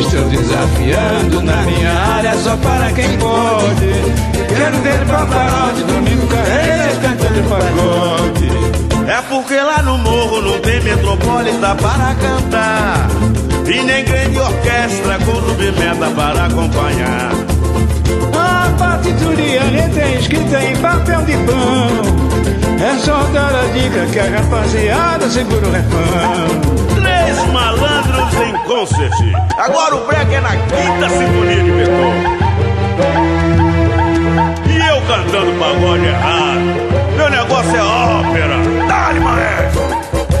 [0.00, 4.54] Estou desafiando na minha área só para quem pode.
[4.54, 8.72] Quero ver Pavarotti, domingo carreira cantando pagode.
[9.08, 13.31] É porque lá no morro não tem metropolita para cantar
[13.66, 17.30] E nem grande orquestra com submeta para acompanhar.
[18.34, 19.62] A partiturinha
[19.94, 22.32] tem escrita em papel de pão.
[22.82, 26.48] É só dar a dica que a rapaziada segura o refrão.
[27.00, 29.12] Três malandros em concert.
[29.56, 32.42] Agora o break é na quinta sinfonia de Beethoven.
[34.68, 36.92] E eu cantando pagode errado.
[37.16, 38.56] Meu negócio é ópera.
[38.88, 40.31] Dá-lhe, maestro.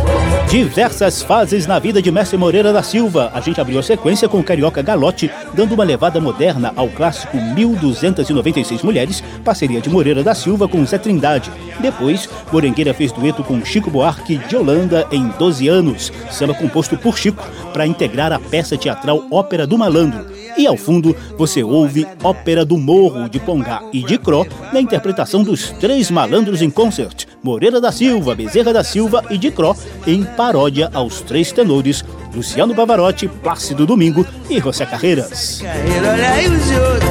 [0.52, 3.30] Diversas fases na vida de Mestre Moreira da Silva.
[3.32, 7.38] A gente abriu a sequência com o Carioca Galote, dando uma levada moderna ao clássico
[7.38, 11.50] 1296 Mulheres, parceria de Moreira da Silva com Zé Trindade.
[11.80, 17.16] Depois, Morengueira fez dueto com Chico Buarque de Holanda em 12 anos, samba composto por
[17.16, 17.42] Chico,
[17.72, 20.30] para integrar a peça teatral Ópera do Malandro.
[20.56, 25.42] E ao fundo, você ouve Ópera do Morro de Pongá e de Cro, na interpretação
[25.42, 29.74] dos três malandros em concert, Moreira da Silva, Bezerra da Silva e de Cro,
[30.06, 35.62] em paródia aos três tenores Luciano Pavarotti, Plácido Domingo e José Carreiras.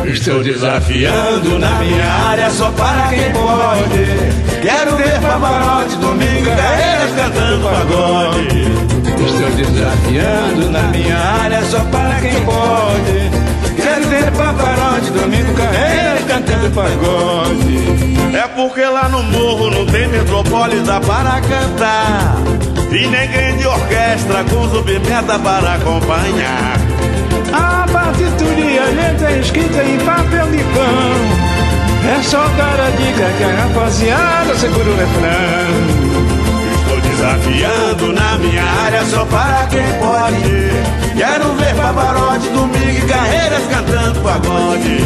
[0.06, 4.62] Estou desafiando na minha área só para quem pode.
[4.62, 8.64] Quero ver Pavarotti, Domingo e Carreiras cantando pagode.
[9.24, 13.82] Estou desafiando na minha área só para quem pode.
[13.82, 18.12] Quero ver Pavarotti, Domingo Carreiras cantando pagode.
[18.36, 22.36] É porque lá no morro não tem metropolita para cantar.
[22.92, 26.76] E nem grande orquestra com submeta para acompanhar.
[27.54, 31.52] A partituria letra escrita em papel de pão.
[32.04, 36.12] É só dar a dica que a rapaziada segura o refrão.
[36.76, 41.18] Estou desafiando na minha área só para quem pode.
[41.18, 44.98] Quero ver Pavarotti, Domingo e Carreiras cantando pagode.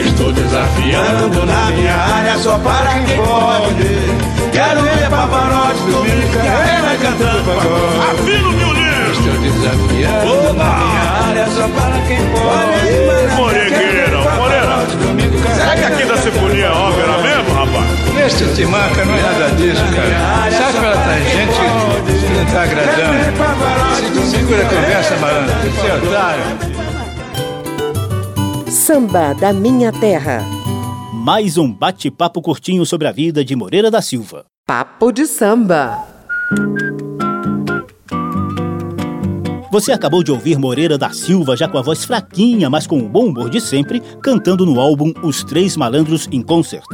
[0.00, 4.32] Estou desafiando na minha área só para quem pode.
[4.52, 7.98] Quero ver Pavarotti domingo carreira cantando pagode.
[8.10, 8.92] Afina o violino.
[9.12, 13.36] Estou desafiando na minha área só para quem pode.
[13.36, 14.86] Moregueira, Moreira.
[15.54, 17.86] Será que aqui da Sinfonia é ópera mesmo, rapaz?
[18.26, 20.50] Este te marca não é nada disso, cara.
[20.50, 21.60] Sabe pela tangente
[22.20, 23.18] que não tá agradando?
[24.30, 26.44] Segura a conversa, malandro, você é otário.
[28.70, 30.44] Samba da Minha Terra
[31.22, 34.44] mais um bate-papo curtinho sobre a vida de Moreira da Silva.
[34.66, 36.11] Papo de samba.
[36.50, 37.11] Thank you.
[39.72, 43.08] Você acabou de ouvir Moreira da Silva, já com a voz fraquinha, mas com o
[43.08, 46.84] bom humor de sempre, cantando no álbum Os Três Malandros em Concert.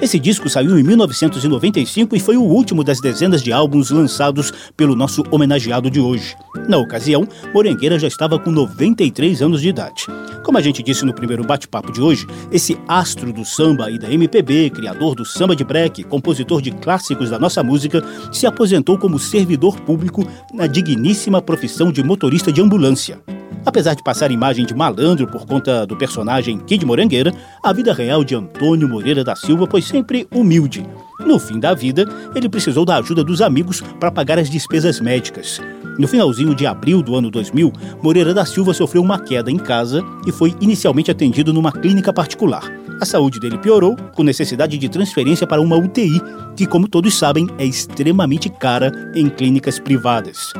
[0.00, 4.96] Esse disco saiu em 1995 e foi o último das dezenas de álbuns lançados pelo
[4.96, 6.34] nosso homenageado de hoje.
[6.66, 10.06] Na ocasião, Morengueira já estava com 93 anos de idade.
[10.42, 14.10] Como a gente disse no primeiro bate-papo de hoje, esse astro do samba e da
[14.10, 18.02] MPB, criador do samba de break, compositor de clássicos da nossa música,
[18.32, 23.20] se aposentou como servidor público na digníssima profissão de motorista motorista de ambulância.
[23.66, 28.22] Apesar de passar imagem de malandro por conta do personagem Kid Morangueira, a vida real
[28.22, 30.86] de Antônio Moreira da Silva foi sempre humilde.
[31.26, 35.60] No fim da vida, ele precisou da ajuda dos amigos para pagar as despesas médicas.
[35.98, 40.00] No finalzinho de abril do ano 2000, Moreira da Silva sofreu uma queda em casa
[40.24, 42.62] e foi inicialmente atendido numa clínica particular.
[43.00, 46.22] A saúde dele piorou, com necessidade de transferência para uma UTI,
[46.56, 50.52] que, como todos sabem, é extremamente cara em clínicas privadas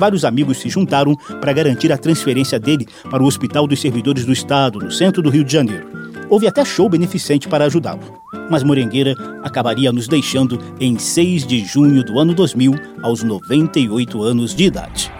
[0.00, 4.32] vários amigos se juntaram para garantir a transferência dele para o Hospital dos Servidores do
[4.32, 5.86] Estado, no centro do Rio de Janeiro.
[6.28, 8.20] Houve até show beneficente para ajudá-lo.
[8.48, 14.54] Mas Morengueira acabaria nos deixando em 6 de junho do ano 2000, aos 98 anos
[14.54, 15.19] de idade.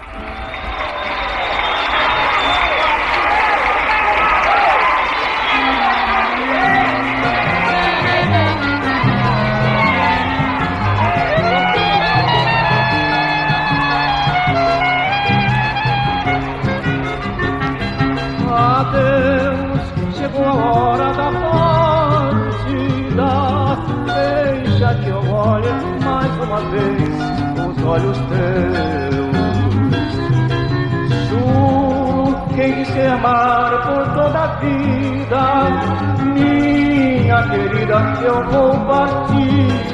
[38.17, 39.91] Que eu vou partir.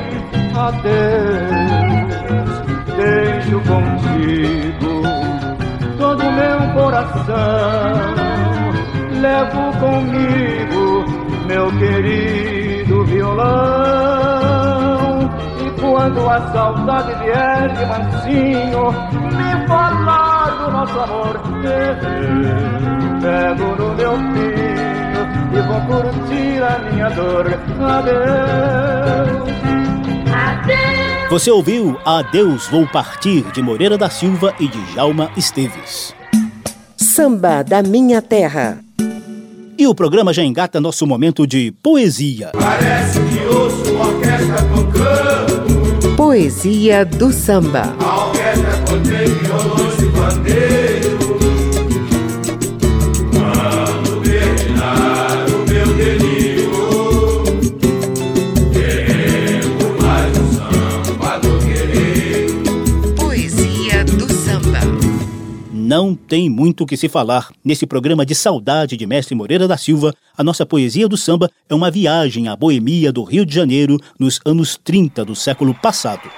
[0.58, 2.08] Adeus,
[2.96, 5.02] deixo contigo
[5.98, 8.28] todo meu coração.
[9.22, 11.06] Levo comigo
[11.48, 13.48] meu querido violão.
[15.66, 18.92] E quando a saudade vier de mansinho,
[19.38, 21.40] me falar do nosso amor,
[23.22, 24.18] pego no meu
[25.52, 27.46] e vou curtir a minha dor.
[30.34, 31.08] Adeus.
[31.30, 36.16] Você ouviu Adeus Vou Partir de Moreira da Silva e de Jalma Esteves.
[36.96, 38.80] Samba da Minha Terra.
[39.78, 42.52] E o programa já engata nosso momento de poesia.
[42.54, 46.16] Parece que ouço orquestra tocando.
[46.16, 47.94] Poesia do samba.
[48.00, 50.87] A orquestra contém violões e bandeiros.
[66.28, 67.50] Tem muito o que se falar.
[67.64, 71.74] Nesse programa de saudade de Mestre Moreira da Silva, a nossa poesia do samba é
[71.74, 76.30] uma viagem à boemia do Rio de Janeiro nos anos 30 do século passado.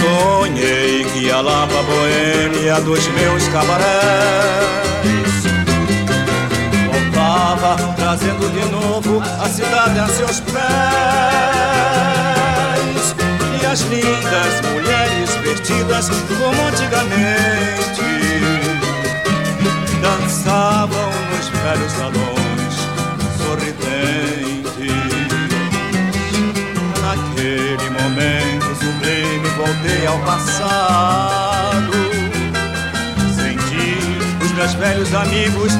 [0.00, 4.80] Sonhei que ia lá pra boêmia dos meus cabarés
[7.96, 10.60] trazendo de novo a cidade a seus pés.
[13.60, 17.70] E as lindas mulheres vestidas como antigamente
[20.00, 22.74] dançavam nos velhos salões
[23.38, 24.90] sorridentes.
[27.02, 31.49] Naquele momento sublime voltei ao passado.
[34.60, 35.72] Meus velhos amigos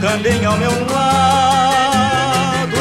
[0.00, 2.76] também ao meu lado.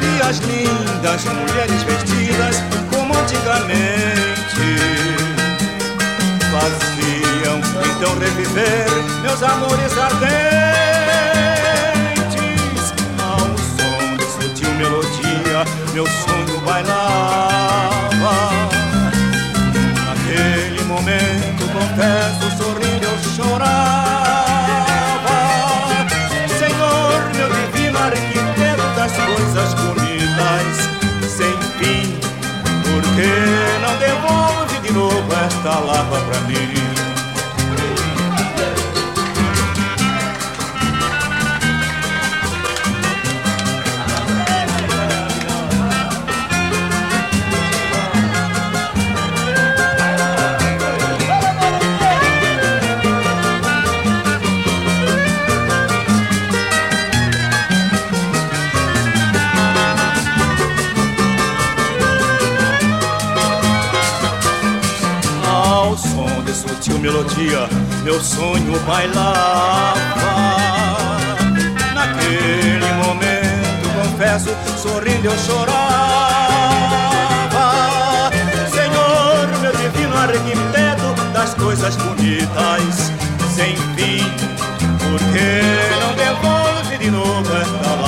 [0.00, 2.62] E as lindas mulheres vestidas
[2.94, 4.62] como antigamente
[6.52, 7.58] Faziam
[7.90, 8.86] então reviver
[9.22, 10.22] meus amores ardentes.
[13.18, 17.90] Ao som de sutil melodia meu sonho bailava.
[20.06, 22.31] Naquele momento confesso
[33.14, 37.11] que não devolve de novo esta lava pra mim?
[67.02, 67.68] Melodia,
[68.04, 70.04] meu sonho bailava.
[71.94, 74.50] Naquele momento, confesso,
[74.80, 75.80] sorrindo eu chorava.
[78.70, 83.10] Senhor, meu divino arquiteto das coisas bonitas,
[83.52, 84.24] sem fim,
[85.00, 85.60] por que
[86.00, 88.01] não devolve de novo esta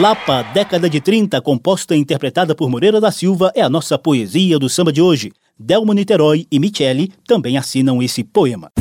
[0.00, 4.58] Lapa, década de 30, composta e interpretada por Moreira da Silva, é a nossa poesia
[4.58, 5.30] do samba de hoje.
[5.56, 8.72] Delmo Niterói e Michele também assinam esse poema.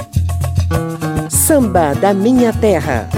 [1.30, 3.10] Samba da Minha Terra.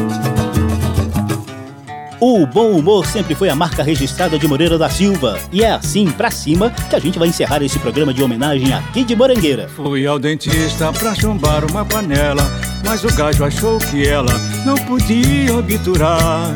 [2.19, 5.39] O bom humor sempre foi a marca registrada de Moreira da Silva.
[5.51, 9.05] E é assim, pra cima, que a gente vai encerrar esse programa de homenagem aqui
[9.05, 9.69] de Morangueira.
[9.69, 12.43] Fui ao dentista pra chumbar uma panela,
[12.83, 14.33] mas o gajo achou que ela
[14.65, 16.53] não podia obturar.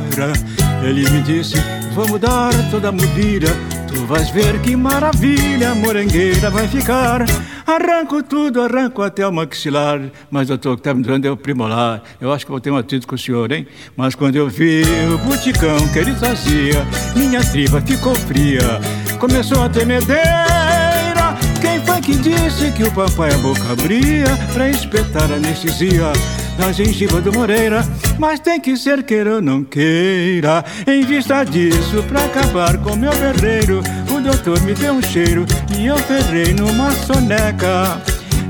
[0.83, 1.55] Ele me disse,
[1.93, 3.49] vamos dar toda a mudira
[3.89, 7.25] Tu vais ver que maravilha morangueira vai ficar.
[7.65, 9.99] Arranco tudo, arranco até o maxilar.
[10.29, 12.03] Mas doutor, o que está me dando é o primolar.
[12.21, 13.65] Eu acho que vou ter um atrito com o senhor, hein?
[13.97, 18.79] Mas quando eu vi o buticão que ele fazia Minha tripa ficou fria.
[19.17, 25.31] Começou a tremedeira Quem foi que disse que o papai a boca abria Pra espetar
[25.31, 26.13] anestesia
[26.59, 27.83] na gengiva do Moreira.
[28.19, 30.63] Mas tem que ser queira ou não queira.
[30.85, 33.81] Em vista disso, pra acabar com meu berreiro,
[34.11, 35.45] o doutor me deu um cheiro
[35.77, 38.01] e eu ferrei numa soneca.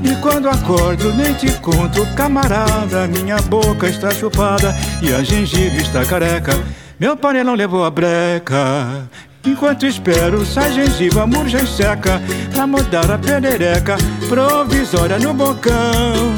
[0.02, 6.04] E quando acordo nem te conto, camarada, minha boca está chupada e a gengiva está
[6.04, 6.52] careca.
[6.98, 9.08] Meu panelão levou a breca.
[9.44, 12.20] Enquanto espero, sai gengiva, murcha e seca
[12.52, 13.96] Pra mudar a perereca
[14.28, 16.36] provisória no bocão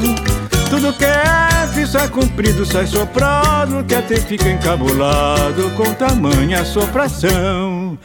[0.69, 1.52] Tudo que é
[1.87, 7.97] sai comprido, sai soprado Que até fica encabulado com tamanha sopração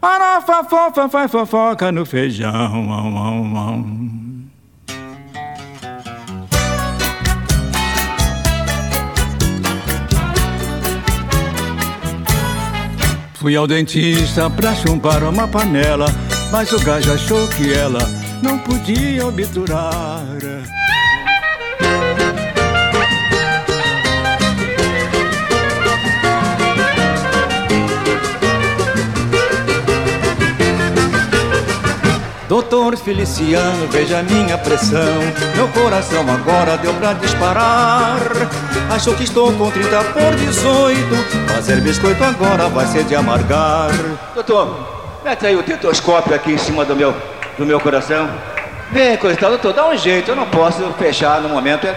[0.00, 2.84] Farofa, fofa, faz fofoca no feijão
[13.46, 16.06] Fui ao dentista pra chumbar uma panela,
[16.50, 18.00] mas o gajo achou que ela
[18.42, 20.24] não podia obturar.
[32.48, 35.20] Doutor Feliciano, veja minha pressão.
[35.56, 38.18] Meu coração agora deu pra disparar.
[38.88, 41.52] Achou que estou com 30 por 18.
[41.52, 43.90] Fazer biscoito agora vai ser de amargar.
[44.32, 44.78] Doutor,
[45.24, 47.12] mete aí o tetoscópio aqui em cima do meu,
[47.58, 48.30] do meu coração.
[48.92, 50.30] Vem, coisa tal, doutor, dá um jeito.
[50.30, 51.88] Eu não posso fechar no momento.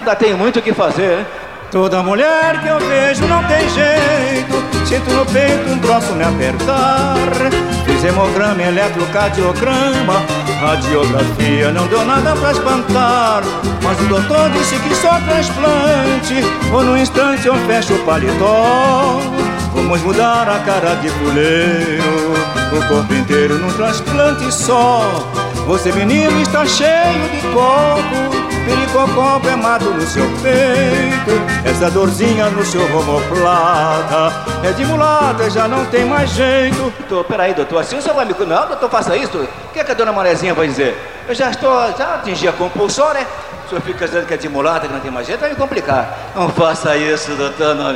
[0.00, 1.26] Ainda tenho muito o que fazer, né?
[1.70, 7.16] Toda mulher que eu vejo não tem jeito Sinto no peito um troço me apertar
[8.06, 10.22] hemograma, eletrocardiograma.
[10.60, 13.42] Radiografia não deu nada pra espantar.
[13.82, 16.34] Mas o doutor disse que só transplante.
[16.72, 19.20] Ou no instante eu fecho o paletó.
[19.72, 22.02] Vamos mudar a cara de fuleiro
[22.72, 25.02] O corpo inteiro num transplante só.
[25.66, 32.82] Você menino está cheio de coco Pericocó queimado no seu peito Essa dorzinha no seu
[32.82, 36.92] homoplata É de mulata, já não tem mais jeito.
[36.98, 38.34] Doutor, peraí, doutor, assim o senhor vai me...
[38.34, 39.38] Não, doutor, faça isso.
[39.38, 40.96] O que, é que a dona Marezinha vai dizer?
[41.28, 43.26] Eu já estou, já atingi a compulsão, né?
[43.64, 45.56] O senhor fica dizendo que é de mulata, que não tem mais jeito, vai me
[45.56, 46.16] complicar.
[46.34, 47.92] Não faça isso, doutor, não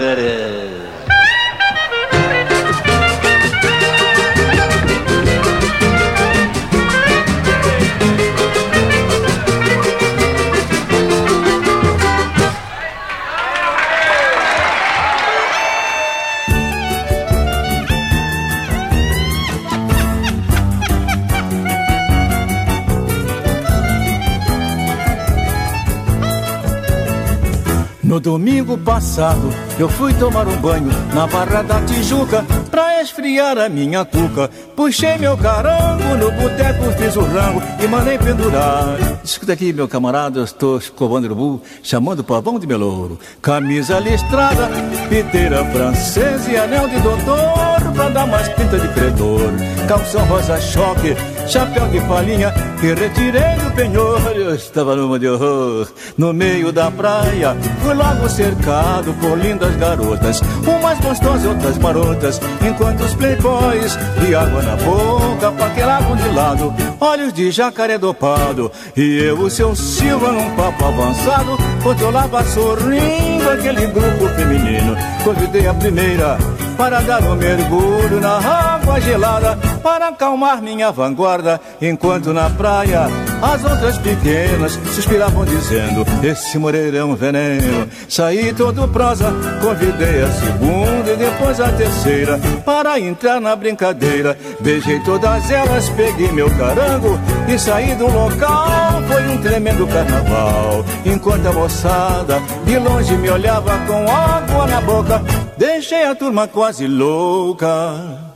[28.11, 33.68] No domingo passado eu fui tomar um banho na Barra da Tijuca pra esfriar a
[33.68, 34.50] minha cuca.
[34.74, 38.98] Puxei meu carango no boteco, fiz o rango e mandei pendurar.
[39.22, 43.16] Escuta aqui, meu camarada, eu estou escovando urubu, chamando o pavão de melouro.
[43.40, 44.68] Camisa listrada,
[45.08, 49.53] piteira francesa e anel de doutor pra dar mais pinta de credor.
[49.86, 51.14] Calção rosa choque,
[51.46, 54.20] chapéu de palhinha e retirei do penhor.
[54.34, 55.86] Eu estava numa de horror,
[56.16, 57.55] no meio da praia.
[57.82, 62.40] Fui logo cercado por lindas garotas, umas gostosas e outras marotas.
[62.66, 68.72] Enquanto os playboys de água na boca paqueravam de lado, olhos de jacaré dopado.
[68.96, 74.96] E eu, o seu Silva, num papo avançado, controlava sorrindo aquele grupo feminino.
[75.22, 76.38] Convidei a primeira
[76.80, 83.02] para dar um mergulho na água gelada, para acalmar minha vanguarda, enquanto na praia
[83.42, 87.86] as outras pequenas suspiravam dizendo: Esse moreirão veneno.
[88.08, 94.34] Saí todo prosa, convidei a segunda e depois a terceira para entrar na brincadeira.
[94.60, 99.02] Beijei todas elas, peguei meu carango e saí do local.
[99.06, 105.22] Foi um tremendo carnaval, enquanto a moçada de longe me olhava com água na boca.
[105.60, 108.32] Deixei a turma quase louca.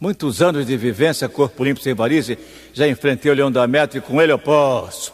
[0.00, 2.36] Muitos anos de vivência, corpo limpo sem varize,
[2.72, 5.12] já enfrentei o leão da meta e com ele eu posso.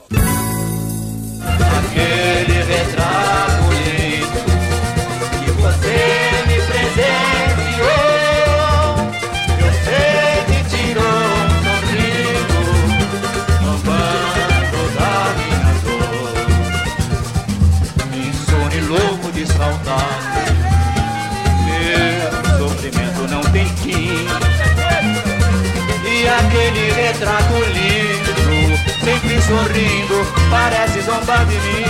[29.47, 31.85] Sorrindo, parece zombar de mim.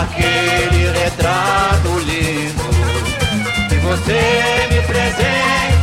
[0.00, 2.68] Aquele retrato lindo
[3.68, 5.77] que você me presenteou,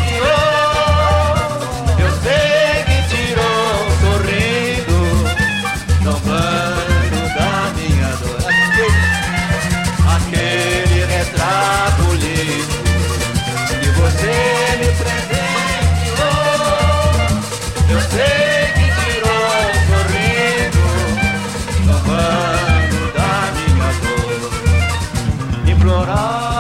[26.06, 26.55] quem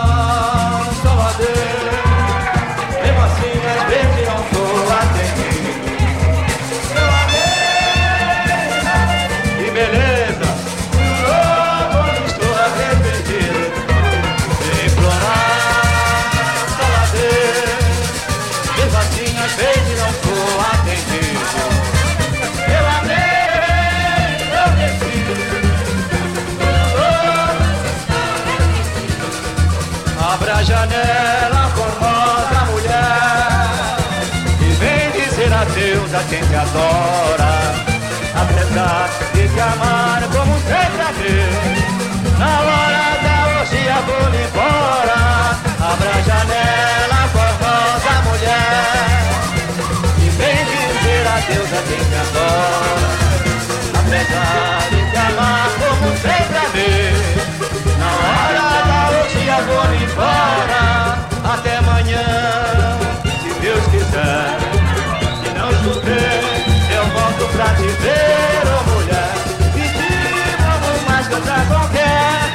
[52.25, 57.13] a quem te adora Apesar de te amar como sempre amei
[57.99, 60.83] Na hora da orgia vou embora.
[61.53, 62.25] Até amanhã,
[63.23, 64.57] se Deus quiser.
[66.95, 69.35] Eu volto pra te ver, oh mulher.
[69.75, 70.09] E te
[70.63, 72.51] amo mais que outra qualquer.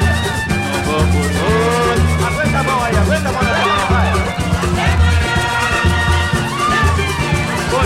[0.49, 2.07] Não vou por hoje.
[2.27, 3.51] Aguenta a mão aí, aguenta a mão aí,
[3.89, 4.30] vai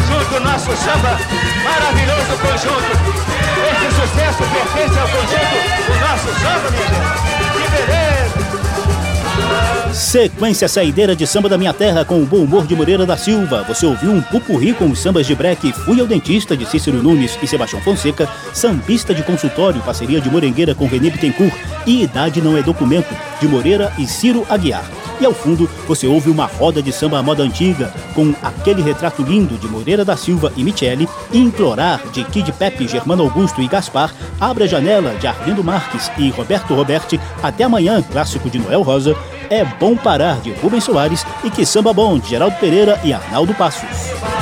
[0.06, 1.20] Conjunto Nosso Samba,
[1.64, 2.92] maravilhoso conjunto.
[3.72, 7.10] Esse sucesso pertence ao conjunto do Nosso Samba, minha gente.
[7.54, 8.36] Que beleza!
[9.94, 13.64] Sequência saideira de samba da minha terra com o bom humor de Moreira da Silva.
[13.68, 17.40] Você ouviu um pupurri com os sambas de breque Fui ao Dentista de Cícero Nunes
[17.42, 21.54] e Sebastião Fonseca, Sambista de Consultório, parceria de Morengueira com René Bittencourt.
[21.88, 24.86] E Idade Não é Documento de Moreira e Ciro Aguiar.
[25.20, 29.24] E ao fundo, você ouve uma roda de samba à moda antiga, com aquele retrato
[29.24, 33.68] lindo de Moreira da Silva e Michele, e Implorar de Kid Pepe, Germano Augusto e
[33.68, 38.82] Gaspar, Abre a Janela de Arlindo Marques e Roberto Roberti, Até Amanhã, clássico de Noel
[38.82, 39.16] Rosa,
[39.50, 43.54] É Bom Parar de Rubens Soares e Que Samba Bom de Geraldo Pereira e Arnaldo
[43.54, 44.35] Passos.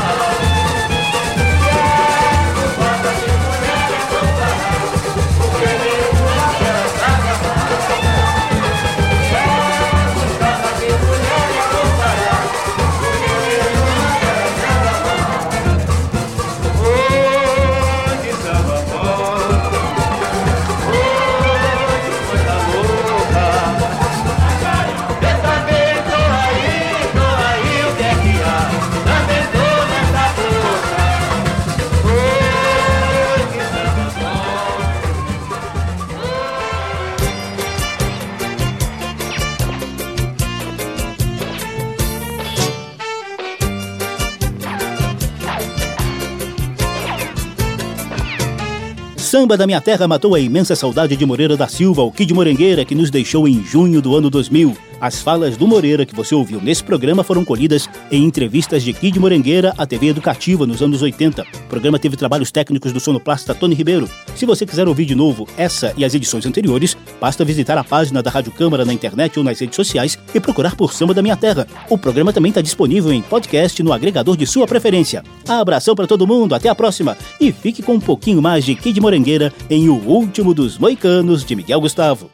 [49.33, 52.85] Samba da Minha Terra matou a imensa saudade de Moreira da Silva, o Kid Morengueira,
[52.85, 54.77] que nos deixou em junho do ano 2000.
[55.01, 59.19] As falas do Moreira que você ouviu nesse programa foram colhidas em entrevistas de Kid
[59.19, 61.41] Morengueira à TV Educativa nos anos 80.
[61.41, 64.07] O programa teve trabalhos técnicos do sonoplasta Tony Ribeiro.
[64.35, 68.23] Se você quiser ouvir de novo essa e as edições anteriores, basta visitar a página
[68.23, 71.35] da Rádio Câmara na internet ou nas redes sociais e procurar por Samba da Minha
[71.35, 71.67] Terra.
[71.89, 75.21] O programa também está disponível em podcast no agregador de sua preferência.
[75.49, 79.01] Abração para todo mundo, até a próxima e fique com um pouquinho mais de Kid
[79.23, 82.29] Morengueira em O Último dos Moicanos de Miguel Gustavo.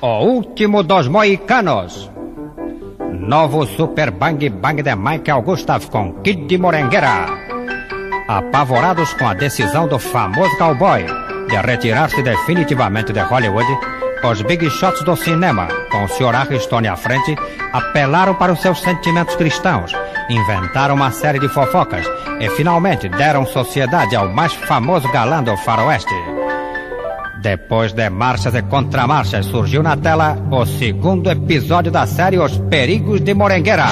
[0.00, 2.10] O último dos moicanos.
[3.12, 7.28] Novo Super Bang Bang de Michael Gustav com Kid de.
[8.26, 11.04] Apavorados com a decisão do famoso cowboy
[11.48, 13.68] de retirar-se definitivamente de Hollywood,
[14.24, 16.34] os big shots do cinema, com o Sr.
[16.34, 17.36] Aristone à frente,
[17.72, 19.92] apelaram para os seus sentimentos cristãos,
[20.28, 22.04] inventaram uma série de fofocas
[22.40, 26.14] e finalmente deram sociedade ao mais famoso galã do faroeste.
[27.40, 33.20] Depois de marchas e contramarchas, surgiu na tela o segundo episódio da série Os Perigos
[33.20, 33.86] de Morengueira.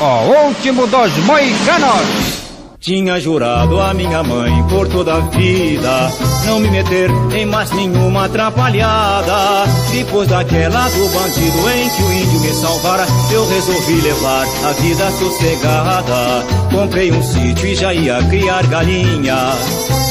[0.00, 2.51] O último dos moicanos!
[2.82, 6.10] Tinha jurado a minha mãe por toda a vida
[6.44, 9.70] Não me meter em mais nenhuma atrapalhada.
[9.92, 15.08] Depois daquela do bandido em que o índio me salvara Eu resolvi levar a vida
[15.12, 16.44] sossegada.
[16.72, 19.36] Comprei um sítio e já ia criar galinha.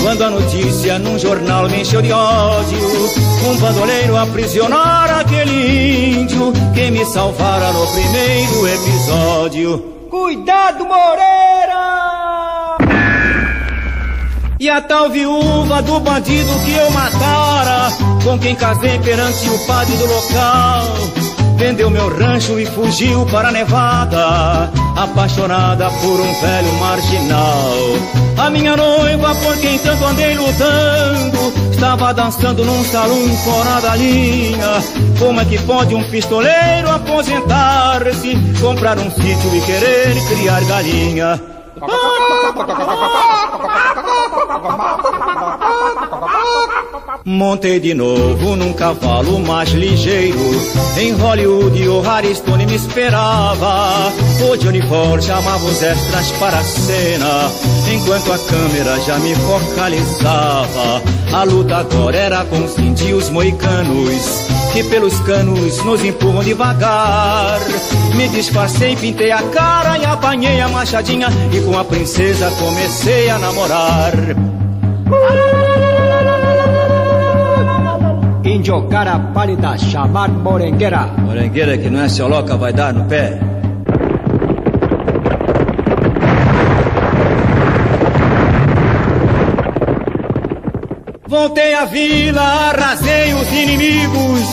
[0.01, 3.09] Quando a notícia num jornal me encheu de ódio
[3.49, 9.77] Um bandoleiro aprisionar aquele índio Que me salvara no primeiro episódio.
[10.09, 12.00] Cuidado, Moreira!
[14.61, 17.91] E a tal viúva do bandido que eu matara,
[18.23, 20.85] com quem casei perante o padre do local,
[21.57, 27.73] vendeu meu rancho e fugiu para a Nevada, apaixonada por um velho marginal.
[28.37, 33.95] A minha noiva, por quem tanto andei lutando, estava Tava dançando num salão fora da
[33.95, 34.83] linha.
[35.17, 41.41] Como é que pode um pistoleiro aposentar-se, comprar um sítio e querer criar galinha?
[47.23, 50.39] Montei de novo num cavalo mais ligeiro.
[50.97, 54.11] Em Hollywood o Harry Stone me esperava.
[54.49, 57.51] O Johnny Ford chamava os extras para a cena.
[57.93, 61.01] Enquanto a câmera já me focalizava.
[61.31, 64.45] A luta agora era com os índios moicanos.
[64.73, 67.59] Que pelos canos nos empurram devagar.
[68.15, 71.27] Me disfarcei, pintei a cara e apanhei a machadinha.
[71.53, 74.11] E com a princesa comecei a namorar.
[78.43, 81.07] Índio cara pálida, chamado morengueira.
[81.17, 83.39] Morengueira que não é seu loca, vai dar no pé.
[91.27, 94.47] Voltei à vila, arrasei os inimigos,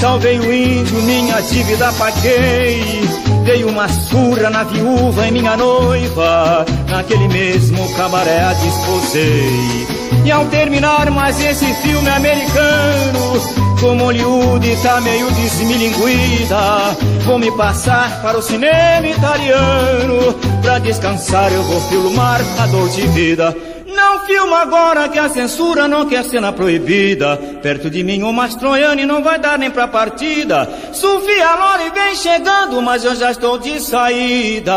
[0.00, 3.02] salvei o índio, minha dívida paguei.
[3.44, 9.99] Dei uma surra na viúva e minha noiva, naquele mesmo cabaré a disposei.
[10.24, 13.40] E ao terminar mais esse filme americano,
[13.80, 20.34] como Hollywood tá meio desmilinguida, vou me passar para o cinema italiano.
[20.62, 23.56] Pra descansar eu vou filmar a dor de vida.
[23.86, 27.36] Não filma agora que a censura não quer cena proibida.
[27.62, 30.68] Perto de mim o Mastroianni não vai dar nem pra partida.
[30.92, 34.74] Sofia Lore vem chegando, mas eu já estou de saída.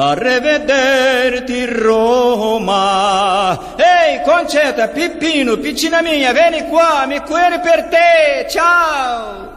[0.00, 3.58] Arrivederti Roma.
[3.76, 8.46] Ehi Concetta, Pippino, piccina mia, vieni qua, mi cuore per te.
[8.48, 9.56] Ciao.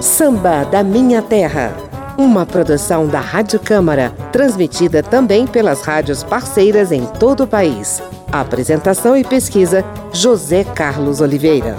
[0.00, 1.72] Samba da Minha Terra.
[2.18, 8.02] Uma produção da Rádio Câmara, transmitida também pelas rádios parceiras em todo o país.
[8.30, 9.82] Apresentação e pesquisa:
[10.12, 11.78] José Carlos Oliveira.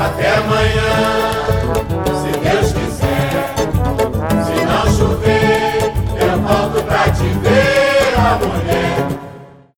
[0.00, 0.83] Até amanhã.